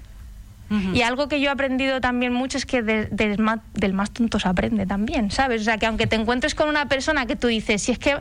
Y 0.95 1.03
algo 1.03 1.29
que 1.29 1.38
yo 1.38 1.51
he 1.51 1.53
aprendido 1.53 2.01
también 2.01 2.33
mucho 2.33 2.57
es 2.57 2.64
que 2.64 2.83
del, 2.83 3.38
más, 3.38 3.59
del 3.75 3.92
más 3.92 4.11
tonto 4.11 4.40
se 4.40 4.49
aprende 4.49 4.87
también, 4.87 5.31
¿sabes? 5.31 5.61
O 5.61 5.64
sea, 5.64 5.77
que 5.77 5.85
aunque 5.85 6.07
te 6.07 6.16
encuentres 6.16 6.55
con 6.55 6.71
una 6.71 6.88
persona 6.88 7.27
que 7.27 7.37
tú 7.37 7.49
dices, 7.49 7.83
si 7.83 7.92
es 7.92 7.99
que 7.99 8.16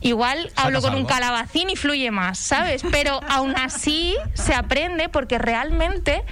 igual 0.00 0.50
hablo 0.56 0.80
con 0.80 0.94
un 0.94 1.04
calabacín 1.04 1.70
y 1.70 1.76
fluye 1.76 2.10
más, 2.10 2.38
¿sabes? 2.38 2.82
Pero 2.90 3.20
aún 3.28 3.54
así 3.56 4.16
se 4.34 4.54
aprende 4.54 5.08
porque 5.08 5.38
realmente 5.38 6.22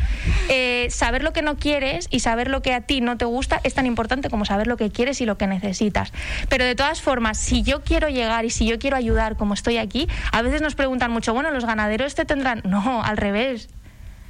eh, 0.48 0.88
saber 0.90 1.22
lo 1.22 1.32
que 1.32 1.42
no 1.42 1.56
quieres 1.56 2.08
y 2.10 2.20
saber 2.20 2.48
lo 2.48 2.62
que 2.62 2.74
a 2.74 2.82
ti 2.82 3.00
no 3.00 3.16
te 3.16 3.24
gusta 3.24 3.60
es 3.64 3.74
tan 3.74 3.86
importante 3.86 4.30
como 4.30 4.44
saber 4.44 4.66
lo 4.66 4.76
que 4.76 4.90
quieres 4.90 5.20
y 5.20 5.26
lo 5.26 5.38
que 5.38 5.46
necesitas. 5.46 6.12
Pero 6.48 6.64
de 6.64 6.74
todas 6.74 7.00
formas, 7.00 7.38
si 7.38 7.62
yo 7.62 7.82
quiero 7.82 8.08
llegar 8.08 8.44
y 8.44 8.50
si 8.50 8.66
yo 8.66 8.78
quiero 8.78 8.96
ayudar 8.96 9.36
como 9.36 9.54
estoy 9.54 9.78
aquí, 9.78 10.08
a 10.32 10.42
veces 10.42 10.62
nos 10.62 10.74
preguntan 10.74 11.10
mucho, 11.10 11.34
bueno, 11.34 11.50
los 11.50 11.64
ganaderos 11.64 12.14
te 12.14 12.24
tendrán... 12.24 12.62
No, 12.64 13.02
al 13.02 13.16
revés. 13.16 13.68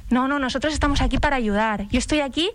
No, 0.09 0.27
no, 0.27 0.39
nosotros 0.39 0.73
estamos 0.73 1.01
aquí 1.01 1.17
para 1.17 1.35
ayudar. 1.35 1.87
Yo 1.89 1.99
estoy 1.99 2.21
aquí 2.21 2.49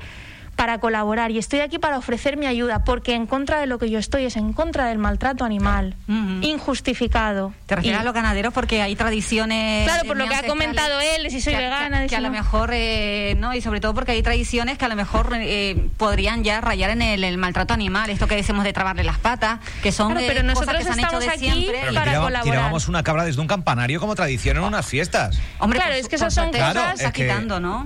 para 0.56 0.78
colaborar 0.78 1.30
y 1.30 1.38
estoy 1.38 1.60
aquí 1.60 1.78
para 1.78 1.98
ofrecer 1.98 2.36
mi 2.36 2.46
ayuda, 2.46 2.84
porque 2.84 3.14
en 3.14 3.26
contra 3.26 3.60
de 3.60 3.66
lo 3.66 3.78
que 3.78 3.90
yo 3.90 3.98
estoy 3.98 4.24
es 4.24 4.36
en 4.36 4.52
contra 4.52 4.86
del 4.86 4.98
maltrato 4.98 5.44
animal, 5.44 5.96
injustificado. 6.42 7.52
Te 7.66 7.76
refieres 7.76 8.00
a 8.00 8.04
los 8.04 8.14
ganaderos 8.14 8.52
porque 8.52 8.82
hay 8.82 8.94
tradiciones. 8.94 9.84
Claro, 9.84 10.06
por 10.06 10.16
lo 10.16 10.28
que 10.28 10.34
ha 10.34 10.42
comentado 10.42 11.00
él, 11.00 11.30
si 11.30 11.40
soy 11.40 11.54
vegana. 11.54 12.06
Que, 12.06 12.16
a 12.16 12.20
lo 12.20 12.30
mejor, 12.30 12.70
eh, 12.72 13.34
¿no? 13.38 13.54
Y 13.54 13.60
sobre 13.60 13.80
todo 13.80 13.94
porque 13.94 14.12
hay 14.12 14.22
tradiciones 14.22 14.78
que 14.78 14.84
a 14.84 14.88
lo 14.88 14.96
mejor 14.96 15.30
eh, 15.34 15.88
podrían 15.96 16.44
ya 16.44 16.60
rayar 16.60 16.90
en 16.90 17.02
el, 17.02 17.38
maltrato 17.38 17.74
animal, 17.74 18.10
esto 18.10 18.28
que 18.28 18.36
decimos 18.36 18.64
de 18.64 18.72
trabarle 18.72 19.04
las 19.04 19.18
patas, 19.18 19.58
que 19.82 19.90
son 19.90 20.14
pero 20.14 20.40
eh, 20.40 20.42
nosotros 20.42 20.76
cosas 20.76 20.86
que 20.86 20.94
se 20.94 21.00
han 21.00 21.08
hecho 21.08 21.18
de 21.18 21.28
aquí 21.28 21.38
siempre. 21.38 21.92
para 21.92 22.20
colaborar. 22.20 22.42
Tirábamos 22.44 22.88
una 22.88 23.02
cabra 23.02 23.24
desde 23.24 23.40
un 23.40 23.46
campanario 23.46 24.00
como 24.00 24.14
tradición 24.14 24.58
en 24.58 24.64
unas 24.64 24.86
fiestas. 24.86 25.38
Hombre, 25.58 25.78
claro, 25.78 25.94
es 25.94 26.08
que 26.08 26.16
esas 26.16 26.34
son 26.34 26.50
cosas 26.50 27.00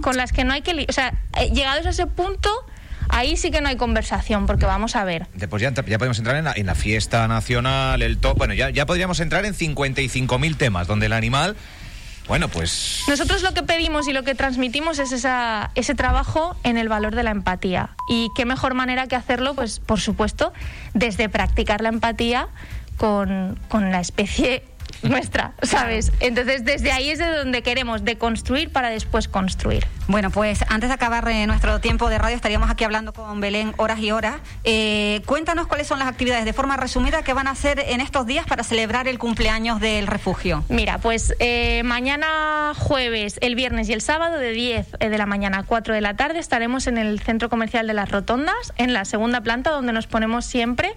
con 0.02 0.16
las 0.16 0.32
que 0.32 0.44
no 0.44 0.52
hay 0.52 0.62
que. 0.62 0.86
O 0.88 0.92
sea, 0.92 1.14
llegados 1.52 1.86
a 1.86 1.90
ese 1.90 2.06
punto 2.06 2.50
Ahí 3.08 3.36
sí 3.36 3.50
que 3.50 3.60
no 3.60 3.68
hay 3.68 3.76
conversación, 3.76 4.46
porque 4.46 4.66
vamos 4.66 4.96
a 4.96 5.04
ver. 5.04 5.26
Después 5.34 5.62
ya, 5.62 5.72
ya 5.72 5.98
podemos 5.98 6.18
entrar 6.18 6.36
en 6.56 6.66
la, 6.66 6.74
fiesta 6.74 7.26
nacional, 7.28 8.02
el 8.02 8.18
top. 8.18 8.36
Bueno, 8.38 8.54
ya, 8.54 8.70
ya 8.70 8.86
podríamos 8.86 9.20
entrar 9.20 9.44
en 9.44 9.54
55.000 9.54 10.56
temas, 10.56 10.86
donde 10.86 11.06
el 11.06 11.12
animal. 11.12 11.56
Bueno, 12.28 12.48
pues. 12.48 13.04
Nosotros 13.06 13.42
lo 13.42 13.54
que 13.54 13.62
pedimos 13.62 14.08
y 14.08 14.12
lo 14.12 14.24
que 14.24 14.34
transmitimos 14.34 14.98
es 14.98 15.12
esa, 15.12 15.70
ese 15.74 15.94
trabajo 15.94 16.56
en 16.64 16.76
el 16.76 16.88
valor 16.88 17.14
de 17.14 17.22
la 17.22 17.30
empatía. 17.30 17.90
Y 18.08 18.30
qué 18.34 18.44
mejor 18.44 18.74
manera 18.74 19.06
que 19.06 19.14
hacerlo, 19.14 19.54
pues, 19.54 19.78
por 19.78 20.00
supuesto, 20.00 20.52
desde 20.92 21.28
practicar 21.28 21.80
la 21.82 21.88
empatía 21.88 22.48
con, 22.96 23.58
con 23.68 23.92
la 23.92 24.00
especie 24.00 24.64
nuestra, 25.02 25.52
¿sabes? 25.62 26.12
Entonces, 26.20 26.64
desde 26.64 26.92
ahí 26.92 27.10
es 27.10 27.18
de 27.18 27.26
donde 27.26 27.62
queremos, 27.62 28.04
de 28.04 28.18
construir 28.18 28.70
para 28.70 28.88
después 28.90 29.28
construir. 29.28 29.86
Bueno, 30.08 30.30
pues 30.30 30.64
antes 30.68 30.88
de 30.88 30.94
acabar 30.94 31.28
eh, 31.28 31.46
nuestro 31.48 31.80
tiempo 31.80 32.08
de 32.08 32.18
radio, 32.18 32.36
estaríamos 32.36 32.70
aquí 32.70 32.84
hablando 32.84 33.12
con 33.12 33.40
Belén 33.40 33.74
horas 33.76 33.98
y 33.98 34.12
horas. 34.12 34.36
Eh, 34.62 35.20
cuéntanos 35.26 35.66
cuáles 35.66 35.88
son 35.88 35.98
las 35.98 36.06
actividades 36.06 36.44
de 36.44 36.52
forma 36.52 36.76
resumida 36.76 37.22
que 37.22 37.32
van 37.32 37.48
a 37.48 37.50
hacer 37.50 37.80
en 37.80 38.00
estos 38.00 38.24
días 38.24 38.46
para 38.46 38.62
celebrar 38.62 39.08
el 39.08 39.18
cumpleaños 39.18 39.80
del 39.80 40.06
refugio. 40.06 40.64
Mira, 40.68 40.98
pues 40.98 41.34
eh, 41.40 41.82
mañana 41.84 42.72
jueves, 42.76 43.38
el 43.40 43.56
viernes 43.56 43.88
y 43.88 43.94
el 43.94 44.00
sábado 44.00 44.38
de 44.38 44.52
10 44.52 44.92
de 45.00 45.18
la 45.18 45.26
mañana 45.26 45.58
a 45.58 45.62
4 45.64 45.92
de 45.92 46.00
la 46.00 46.14
tarde 46.14 46.38
estaremos 46.38 46.86
en 46.86 46.98
el 46.98 47.18
Centro 47.18 47.48
Comercial 47.48 47.88
de 47.88 47.94
las 47.94 48.08
Rotondas, 48.08 48.72
en 48.76 48.92
la 48.92 49.04
segunda 49.04 49.40
planta, 49.40 49.70
donde 49.70 49.92
nos 49.92 50.06
ponemos 50.06 50.46
siempre 50.46 50.94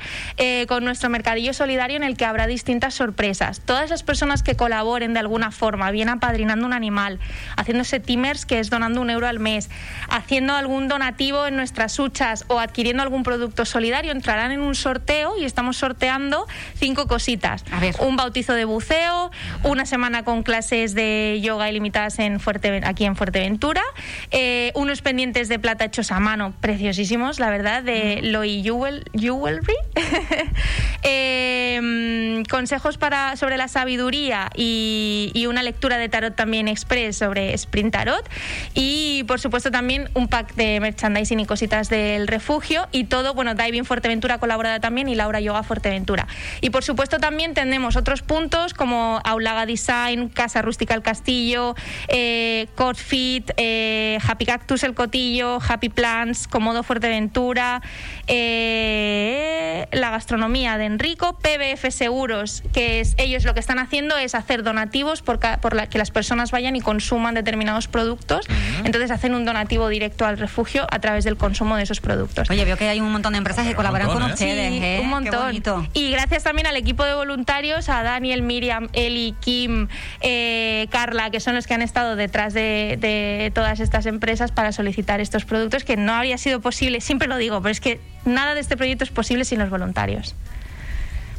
con 0.68 0.84
nuestro 0.84 1.10
mercadillo 1.10 1.54
solidario 1.54 1.98
en 1.98 2.04
el 2.04 2.16
que 2.16 2.26
habrá 2.26 2.46
distintas 2.46 2.94
sorpresas. 2.94 3.62
Todas 3.62 3.89
las 3.90 4.04
personas 4.04 4.44
que 4.44 4.56
colaboren 4.56 5.14
de 5.14 5.20
alguna 5.20 5.52
forma, 5.52 5.92
bien 5.92 6.10
apadrinando 6.10 6.66
un 6.66 6.74
animal, 6.74 7.20
haciéndose 7.58 8.00
timers, 8.00 8.46
que 8.46 8.60
es 8.60 8.70
donando 8.70 9.02
un 9.02 9.10
euro 9.10 9.28
al 9.28 9.40
mes, 9.40 9.70
haciendo 10.10 10.56
algún 10.56 10.88
donativo 10.88 11.48
en 11.48 11.56
nuestras 11.56 11.98
huchas 12.00 12.46
o 12.48 12.60
adquiriendo 12.60 13.04
algún 13.04 13.24
producto 13.24 13.66
solidario, 13.66 14.12
entrarán 14.12 14.52
en 14.52 14.62
un 14.62 14.76
sorteo 14.76 15.38
y 15.38 15.46
estamos 15.46 15.78
sorteando 15.78 16.48
cinco 16.76 17.08
cositas. 17.08 17.64
Un 18.00 18.16
bautizo 18.16 18.54
de 18.54 18.66
buceo, 18.66 19.32
una 19.64 19.86
semana 19.86 20.24
con 20.24 20.44
clases 20.44 20.94
de 20.94 21.40
yoga 21.42 21.70
ilimitadas 21.70 22.20
en 22.20 22.40
Fuerte, 22.40 22.82
aquí 22.84 23.06
en 23.06 23.16
Fuerteventura, 23.16 23.84
eh, 24.32 24.72
unos 24.76 25.02
pendientes 25.02 25.50
de 25.50 25.60
plata 25.60 25.86
hechos 25.86 26.12
a 26.12 26.20
mano, 26.20 26.54
preciosísimos, 26.62 27.40
la 27.40 27.50
verdad, 27.50 27.84
de 27.84 28.22
Loy 28.24 28.64
Jewelry. 28.64 29.74
eh, 31.04 32.44
consejos 32.50 32.98
para, 32.98 33.36
sobre 33.36 33.58
la 33.58 33.68
sabiduría 33.80 34.50
y, 34.56 35.46
una 35.50 35.64
lectura 35.64 35.98
de 35.98 36.10
tarot 36.10 36.36
también 36.36 36.68
express 36.68 37.16
sobre 37.16 37.54
Sprint 37.54 37.94
Tarot. 37.94 38.30
Y 38.74 39.24
por 39.24 39.40
supuesto 39.40 39.72
también 39.72 40.10
un 40.14 40.28
pack 40.28 40.54
de 40.56 40.80
merchandising 40.80 41.40
y 41.40 41.46
cositas 41.46 41.90
del 41.90 42.28
refugio 42.28 42.88
y 42.92 43.06
todo, 43.06 43.34
bueno, 43.34 43.56
Diving 43.56 43.86
Fuerteventura 43.86 44.38
colaborada 44.38 44.80
también 44.80 45.08
y 45.08 45.16
Laura 45.16 45.40
Yoga 45.40 45.64
Fuerteventura. 45.64 46.28
Y 46.60 46.72
por 46.72 46.84
supuesto 46.84 47.20
también 47.20 47.54
tenemos 47.54 47.96
otros 47.96 48.22
puntos 48.22 48.74
como 48.74 49.22
Aulaga 49.24 49.66
Design, 49.66 50.28
Casa 50.28 50.62
Rústica 50.62 50.94
El 50.94 51.02
Castillo, 51.02 51.76
eh, 52.10 52.68
Fit, 52.96 53.52
eh, 53.56 54.18
Happy 54.28 54.46
Cactus 54.46 54.84
El 54.84 54.94
Cotillo, 54.94 55.60
Happy 55.66 55.90
Plants, 55.90 56.48
Comodo 56.48 56.84
Fuerteventura, 56.84 57.82
eh, 58.28 59.88
la 59.92 60.10
gastronomía 60.10 60.78
de 60.78 60.86
Enrico, 60.86 61.40
PBF 61.40 61.92
Seguros, 61.92 62.62
que 62.74 63.00
es, 63.00 63.16
ellos 63.18 63.46
lo 63.46 63.54
que 63.54 63.60
están 63.60 63.69
haciendo 63.78 64.18
es 64.18 64.34
hacer 64.34 64.64
donativos 64.64 65.22
por, 65.22 65.40
por 65.60 65.76
la, 65.76 65.88
que 65.88 66.00
las 66.00 66.10
personas 66.10 66.50
vayan 66.50 66.76
y 66.76 66.82
consuman 66.82 67.36
determinados 67.36 67.88
productos 67.88 68.48
entonces 68.84 69.12
hacen 69.12 69.36
un 69.36 69.46
donativo 69.46 69.88
directo 69.90 70.26
al 70.26 70.38
refugio 70.38 70.88
a 70.90 71.00
través 71.00 71.24
del 71.24 71.38
consumo 71.38 71.76
de 71.76 71.84
esos 71.84 72.02
productos. 72.02 72.50
Oye, 72.50 72.66
veo 72.66 72.78
que 72.78 72.88
hay 72.88 73.00
un 73.00 73.12
montón 73.12 73.34
de 73.34 73.38
empresas 73.38 73.68
que 73.68 73.76
colaboran 73.76 74.08
con 74.08 74.24
¿eh? 74.24 74.34
ustedes. 74.34 74.72
Sí, 74.72 74.80
¿eh? 74.84 75.00
un 75.02 75.10
montón. 75.10 75.90
Y 75.94 76.12
gracias 76.12 76.44
también 76.44 76.68
al 76.68 76.76
equipo 76.76 77.04
de 77.04 77.14
voluntarios, 77.14 77.90
a 77.90 78.04
Daniel, 78.04 78.42
Miriam, 78.42 78.90
Eli, 78.94 79.36
Kim, 79.40 79.88
eh, 80.22 80.88
Carla, 80.90 81.30
que 81.30 81.40
son 81.40 81.56
los 81.56 81.68
que 81.68 81.74
han 81.74 81.82
estado 81.82 82.16
detrás 82.16 82.54
de, 82.54 82.98
de 83.00 83.52
todas 83.54 83.80
estas 83.80 84.06
empresas 84.06 84.52
para 84.52 84.72
solicitar 84.72 85.20
estos 85.20 85.46
productos, 85.46 85.84
que 85.84 85.98
no 85.98 86.14
habría 86.14 86.38
sido 86.38 86.62
posible, 86.62 87.02
siempre 87.02 87.28
lo 87.28 87.38
digo, 87.38 87.62
pero 87.62 87.72
es 87.72 87.82
que 87.82 88.00
nada 88.26 88.54
de 88.54 88.62
este 88.62 88.78
proyecto 88.78 89.04
es 89.04 89.12
posible 89.12 89.46
sin 89.46 89.60
los 89.60 89.70
voluntarios. 89.70 90.36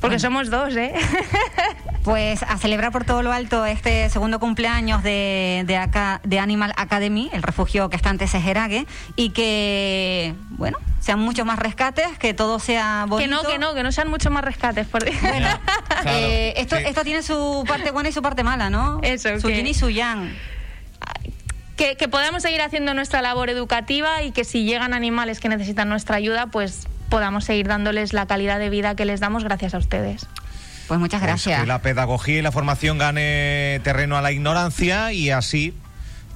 Porque 0.00 0.18
somos 0.18 0.50
dos, 0.50 0.74
¿eh? 0.76 0.94
Pues 2.02 2.42
a 2.42 2.56
celebrar 2.56 2.92
por 2.92 3.04
todo 3.04 3.22
lo 3.22 3.30
alto 3.30 3.66
este 3.66 4.08
segundo 4.08 4.40
cumpleaños 4.40 5.02
de, 5.02 5.64
de, 5.66 6.18
de 6.24 6.38
Animal 6.38 6.72
Academy, 6.78 7.28
el 7.34 7.42
refugio 7.42 7.90
que 7.90 7.96
está 7.96 8.08
ante 8.08 8.26
Sejerague, 8.26 8.86
y 9.16 9.30
que, 9.30 10.34
bueno, 10.52 10.78
sean 11.00 11.18
muchos 11.18 11.44
más 11.44 11.58
rescates, 11.58 12.06
que 12.18 12.32
todo 12.32 12.58
sea 12.58 13.04
bonito. 13.06 13.28
Que 13.28 13.36
no, 13.36 13.50
que 13.50 13.58
no, 13.58 13.74
que 13.74 13.82
no 13.82 13.92
sean 13.92 14.08
muchos 14.08 14.32
más 14.32 14.42
rescates. 14.42 14.86
Por... 14.86 15.04
Bueno, 15.20 15.48
eh, 16.06 16.54
esto, 16.56 16.76
esto 16.76 17.02
tiene 17.04 17.22
su 17.22 17.64
parte 17.68 17.90
buena 17.90 18.08
y 18.08 18.12
su 18.12 18.22
parte 18.22 18.44
mala, 18.44 18.70
¿no? 18.70 19.00
Eso, 19.02 19.38
Su 19.38 19.50
yin 19.50 19.66
y 19.66 19.74
su 19.74 19.90
yang. 19.90 20.34
Que, 21.76 21.96
que 21.96 22.08
podamos 22.08 22.42
seguir 22.42 22.62
haciendo 22.62 22.94
nuestra 22.94 23.20
labor 23.20 23.50
educativa 23.50 24.22
y 24.22 24.32
que 24.32 24.44
si 24.44 24.64
llegan 24.64 24.94
animales 24.94 25.38
que 25.38 25.50
necesitan 25.50 25.90
nuestra 25.90 26.16
ayuda, 26.16 26.46
pues 26.46 26.86
podamos 27.10 27.44
seguir 27.44 27.68
dándoles 27.68 28.14
la 28.14 28.26
calidad 28.26 28.58
de 28.58 28.70
vida 28.70 28.94
que 28.94 29.04
les 29.04 29.20
damos 29.20 29.44
gracias 29.44 29.74
a 29.74 29.78
ustedes. 29.78 30.26
Pues 30.88 30.98
muchas 30.98 31.20
pues 31.20 31.28
gracias. 31.28 31.60
que 31.60 31.66
la 31.66 31.82
pedagogía 31.82 32.38
y 32.38 32.42
la 32.42 32.50
formación 32.50 32.98
gane 32.98 33.80
terreno 33.84 34.16
a 34.16 34.22
la 34.22 34.32
ignorancia 34.32 35.12
y 35.12 35.30
así 35.30 35.74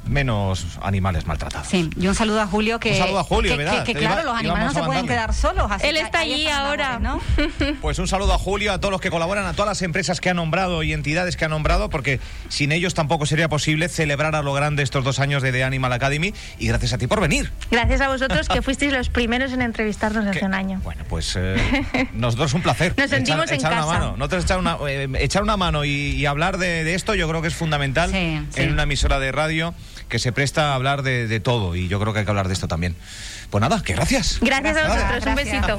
menos 0.06 0.78
animales 0.82 1.26
maltratados. 1.26 1.68
Sí, 1.68 1.90
y 1.98 2.06
un 2.06 2.14
saludo 2.14 2.40
a 2.40 2.46
Julio 2.46 2.78
que... 2.78 2.92
Un 2.92 2.98
saludo 2.98 3.18
a 3.20 3.24
Julio, 3.24 3.56
que, 3.56 3.92
Que, 3.92 3.94
claro, 3.94 4.24
los 4.24 4.36
animales 4.36 4.66
no 4.66 4.72
se 4.74 4.82
pueden 4.82 5.06
quedar 5.06 5.34
solos. 5.34 5.70
Él 5.82 5.96
está 5.96 6.20
allí 6.20 6.46
ahora. 6.48 6.98
¿no? 6.98 7.20
Pues 7.80 7.98
un 7.98 8.08
saludo 8.08 8.32
a 8.34 8.38
Julio, 8.38 8.72
a 8.72 8.78
todos 8.78 8.92
los 8.92 9.00
que 9.00 9.10
colaboran, 9.10 9.46
a 9.46 9.52
todas 9.52 9.68
las 9.68 9.82
empresas 9.82 10.20
que 10.20 10.30
ha 10.30 10.34
nombrado 10.34 10.82
y 10.82 10.92
entidades 10.92 11.36
que 11.36 11.44
ha 11.44 11.48
nombrado, 11.48 11.90
porque 11.90 12.20
sin 12.48 12.72
ellos 12.72 12.94
tampoco 12.94 13.26
sería 13.26 13.48
posible 13.48 13.88
celebrar 13.88 14.34
a 14.34 14.42
lo 14.42 14.52
grande 14.52 14.82
estos 14.82 15.04
dos 15.04 15.18
años 15.18 15.42
de 15.42 15.52
The 15.52 15.64
Animal 15.64 15.92
Academy 15.92 16.32
y 16.58 16.68
gracias 16.68 16.92
a 16.92 16.98
ti 16.98 17.06
por 17.06 17.20
venir. 17.20 17.50
Gracias 17.70 18.00
a 18.00 18.08
vosotros 18.08 18.48
que 18.48 18.62
fuisteis 18.62 18.92
los 18.92 19.08
primeros 19.08 19.52
en 19.52 19.62
entrevistarnos 19.62 20.26
hace 20.26 20.44
un 20.44 20.54
año. 20.54 20.80
Bueno, 20.82 21.04
pues 21.08 21.34
eh, 21.36 21.56
nosotros 22.14 22.54
un 22.54 22.62
placer. 22.62 22.94
Nos 22.98 23.10
sentimos 23.10 23.50
en 23.50 23.60
casa. 23.60 23.84
Una 23.84 23.86
mano. 23.86 24.16
Nosotros 24.16 24.44
echar 24.44 24.58
una, 24.58 24.76
eh, 24.88 25.08
echar 25.18 25.42
una 25.42 25.56
mano 25.56 25.84
y, 25.84 26.24
hablar 26.26 26.58
de, 26.58 26.94
esto 26.94 27.14
yo 27.14 27.28
creo 27.28 27.42
que 27.42 27.48
es 27.48 27.54
fundamental 27.54 28.14
en 28.14 28.72
una 28.72 28.84
emisora 28.84 29.18
de 29.18 29.30
radio 29.30 29.74
que 30.08 30.18
se 30.18 30.32
presta 30.32 30.72
a 30.72 30.74
hablar 30.74 31.02
de, 31.02 31.40
todo 31.40 31.76
y 31.76 31.88
yo 31.88 32.00
creo 32.00 32.12
que 32.12 32.20
hay 32.20 32.24
que 32.24 32.30
hablar 32.30 32.48
de 32.48 32.54
esto 32.54 32.68
también. 32.68 32.96
Pues 33.50 33.60
nada, 33.60 33.82
que 33.82 33.94
gracias. 33.94 34.38
Gracias 34.40 34.76
a 34.76 34.88
vosotros, 34.88 35.26
un 35.26 35.34
besito. 35.34 35.78